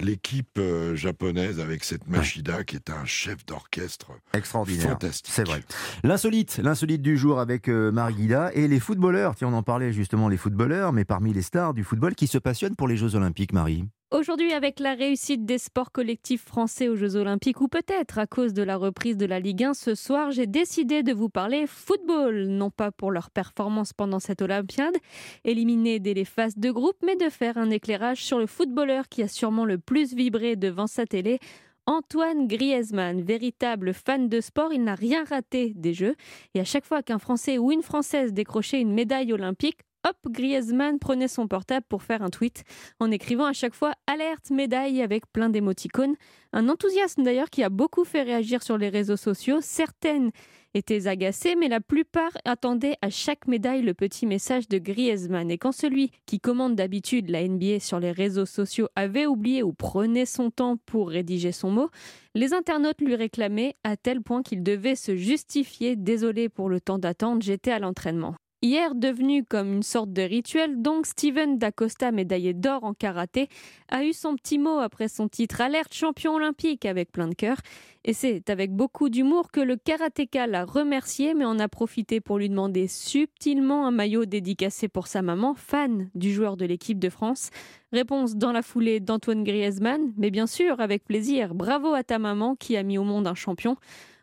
[0.00, 4.90] l'équipe euh, japonaise avec cette Machida qui est un chef d'orchestre extraordinaire.
[4.90, 5.32] Fantastique.
[5.34, 5.62] C'est vrai.
[6.02, 9.34] L'insolite, l'insolite du jour avec euh, Marguida et les footballeurs.
[9.34, 12.38] Tiens, on en parlait justement, les footballeurs, mais parmi les stars du football qui se
[12.38, 13.88] passionnent pour les Jeux Olympiques, Marie.
[14.10, 18.54] Aujourd'hui, avec la réussite des sports collectifs français aux Jeux Olympiques, ou peut-être à cause
[18.54, 22.46] de la reprise de la Ligue 1 ce soir, j'ai décidé de vous parler football,
[22.46, 24.96] non pas pour leur performance pendant cette Olympiade,
[25.44, 29.22] éliminée dès les phases de groupe, mais de faire un éclairage sur le footballeur qui
[29.22, 31.38] a sûrement le plus vibré devant sa télé.
[31.84, 36.16] Antoine Griezmann, véritable fan de sport, il n'a rien raté des Jeux.
[36.54, 40.98] Et à chaque fois qu'un Français ou une Française décrochait une médaille olympique, hop, Griezmann
[40.98, 42.64] prenait son portable pour faire un tweet
[43.00, 46.14] en écrivant à chaque fois alerte médaille avec plein d'émoticônes.
[46.52, 49.58] Un enthousiasme d'ailleurs qui a beaucoup fait réagir sur les réseaux sociaux.
[49.60, 50.30] Certaines
[50.74, 55.50] étaient agacées, mais la plupart attendaient à chaque médaille le petit message de Griezmann.
[55.50, 59.72] Et quand celui qui commande d'habitude la NBA sur les réseaux sociaux avait oublié ou
[59.72, 61.90] prenait son temps pour rédiger son mot,
[62.34, 65.96] les internautes lui réclamaient à tel point qu'il devait se justifier.
[65.96, 68.36] Désolé pour le temps d'attente, j'étais à l'entraînement.
[68.60, 73.48] Hier devenu comme une sorte de rituel, donc Steven Dacosta, médaillé d'or en karaté,
[73.88, 77.58] a eu son petit mot après son titre alerte champion olympique avec plein de cœur.
[78.04, 82.38] Et c'est avec beaucoup d'humour que le karatéka l'a remercié, mais en a profité pour
[82.38, 87.10] lui demander subtilement un maillot dédicacé pour sa maman, fan du joueur de l'équipe de
[87.10, 87.50] France.
[87.92, 91.54] Réponse dans la foulée d'Antoine Griezmann, mais bien sûr avec plaisir.
[91.54, 93.76] Bravo à ta maman qui a mis au monde un champion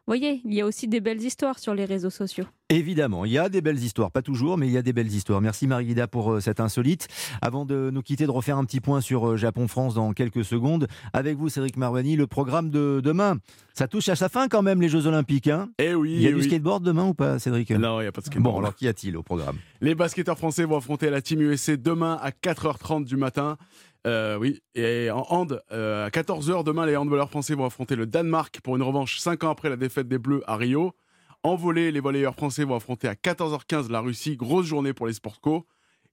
[0.08, 2.46] voyez, il y a aussi des belles histoires sur les réseaux sociaux.
[2.70, 5.12] Évidemment, il y a des belles histoires, pas toujours, mais il y a des belles
[5.12, 5.42] histoires.
[5.42, 7.08] Merci Marie-Guida pour euh, cette insolite.
[7.42, 10.88] Avant de nous quitter, de refaire un petit point sur euh, Japon-France dans quelques secondes.
[11.14, 13.38] Avec vous, Cédric Marvani, le programme de demain.
[13.74, 15.48] Ça touche à sa fin quand même, les Jeux Olympiques.
[15.48, 15.70] Hein?
[15.80, 16.14] Eh oui.
[16.16, 16.46] Il y a eh du oui.
[16.46, 17.70] skateboard demain ou pas, Cédric?
[17.72, 18.56] Non, il n'y a pas de skateboard.
[18.56, 19.58] Bon, alors qu'y a-t-il au programme?
[19.82, 23.58] Les basketteurs français vont affronter la Team USA demain à 4h30 du matin.
[24.06, 28.06] Euh, oui, et en hand, euh, à 14h demain, les handballeurs français vont affronter le
[28.06, 30.94] Danemark pour une revanche 5 ans après la défaite des Bleus à Rio.
[31.42, 35.14] En volée, les volleyeurs français vont affronter à 14h15 la Russie, grosse journée pour les
[35.14, 35.66] sports co.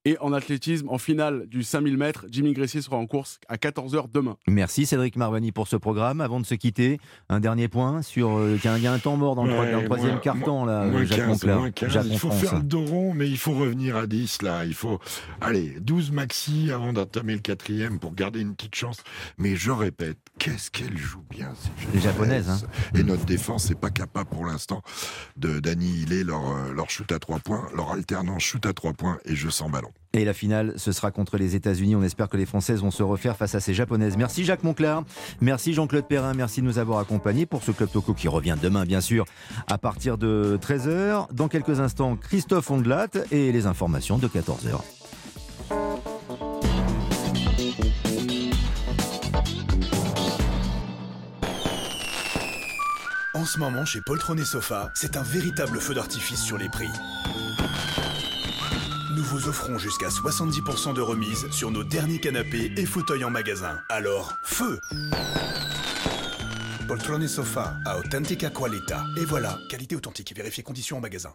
[0.05, 4.07] Et en athlétisme, en finale du 5000 mètres, Jimmy Gressier sera en course à 14h
[4.12, 4.36] demain.
[4.48, 6.20] Merci Cédric Marvani pour ce programme.
[6.20, 6.98] Avant de se quitter,
[7.28, 8.36] un dernier point sur.
[8.36, 10.86] Euh, il y a un temps mort dans le, Ouais, dans le troisième carton, là,
[10.86, 11.59] moins Jacques 15, Monclar.
[11.61, 11.90] moins 15.
[11.92, 14.64] Jacques Il faut faire le dos rond, mais il faut revenir à 10 là.
[14.64, 14.98] Il faut,
[15.40, 18.96] allez, 12 maxi avant d'entamer le quatrième pour garder une petite chance.
[19.38, 22.59] Mais je répète, qu'est-ce qu'elle joue bien ces Les Japonaises, hein.
[22.98, 24.82] Et notre défense n'est pas capable pour l'instant
[25.36, 29.18] de d'annihiler leur, euh, leur shoot à 3 points, leur alternance shoot à 3 points
[29.26, 29.91] et jeu sans ballon.
[30.14, 31.97] Et la finale, ce sera contre les États-Unis.
[31.97, 34.18] On espère que les Françaises vont se refaire face à ces Japonaises.
[34.18, 35.05] Merci Jacques Monclar.
[35.40, 36.34] Merci Jean-Claude Perrin.
[36.34, 39.24] Merci de nous avoir accompagnés pour ce Club Toco qui revient demain, bien sûr,
[39.68, 41.32] à partir de 13h.
[41.32, 44.80] Dans quelques instants, Christophe Ondelat et les informations de 14h.
[53.34, 56.90] En ce moment, chez Poltron et Sofa, c'est un véritable feu d'artifice sur les prix.
[59.14, 63.78] Nous vous offrons jusqu'à 70% de remise sur nos derniers canapés et fauteuils en magasin.
[63.88, 64.80] Alors, feu
[66.88, 69.04] Poltron et Sofa, a authentica qualita.
[69.20, 71.32] Et voilà, qualité authentique et vérifiez conditions en magasin.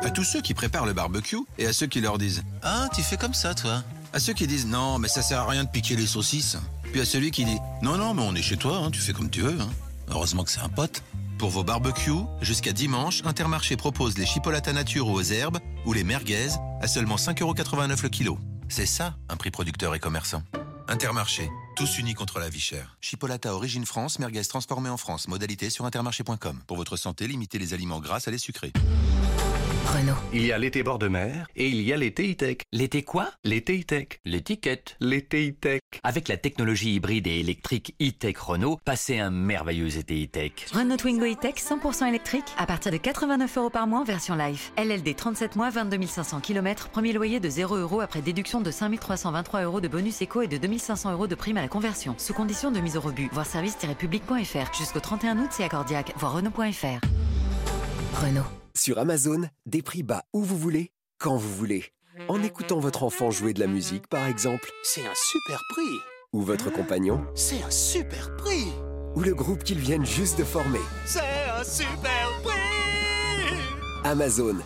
[0.00, 3.02] À tous ceux qui préparent le barbecue et à ceux qui leur disent Ah, tu
[3.02, 3.82] fais comme ça, toi?
[4.12, 6.56] À ceux qui disent Non, mais ça sert à rien de piquer les saucisses.
[6.92, 9.12] Puis à celui qui dit Non, non, mais on est chez toi, hein, tu fais
[9.12, 9.58] comme tu veux.
[9.60, 9.70] hein.
[10.10, 11.02] Heureusement que c'est un pote.
[11.44, 16.48] Pour vos barbecues, jusqu'à dimanche, Intermarché propose les chipolatas nature aux herbes ou les merguez
[16.80, 18.38] à seulement 5,89€ le kilo.
[18.70, 20.42] C'est ça, un prix producteur et commerçant.
[20.88, 22.96] Intermarché, tous unis contre la vie chère.
[23.02, 25.28] Chipolata origine France, merguez transformée en France.
[25.28, 26.62] Modalité sur intermarché.com.
[26.66, 28.72] Pour votre santé, limitez les aliments gras à les sucrés.
[29.86, 30.16] Renault.
[30.32, 32.58] Il y a l'été bord de mer et il y a l'été e-tech.
[32.72, 33.30] L'été quoi?
[33.44, 34.20] L'été e-tech.
[34.24, 34.96] L'étiquette.
[35.00, 35.80] L'été e-tech.
[36.02, 40.52] Avec la technologie hybride et électrique e-tech Renault, passez un merveilleux été e-tech.
[40.72, 44.70] Renault Twingo e-tech 100% électrique à partir de 89 euros par mois en version live.
[44.76, 48.98] LLD 37 mois, 22 500 km, premier loyer de 0 euros après déduction de 5
[48.98, 52.14] 323 euros de bonus éco et de 2500 euros de prime à la conversion.
[52.18, 53.28] Sous condition de mise au rebut.
[53.32, 54.76] Voir service-public.fr.
[54.76, 56.12] Jusqu'au 31 août, c'est accordiaque.
[56.16, 57.00] Voir Renault.fr.
[58.22, 58.63] Renault.
[58.76, 61.84] Sur Amazon, des prix bas où vous voulez, quand vous voulez.
[62.28, 64.68] En écoutant votre enfant jouer de la musique, par exemple.
[64.82, 65.96] C'est un super prix
[66.32, 67.24] Ou votre compagnon.
[67.36, 68.66] C'est un super prix
[69.14, 70.80] Ou le groupe qu'ils viennent juste de former.
[71.06, 72.50] C'est un super prix
[74.02, 74.56] Amazon,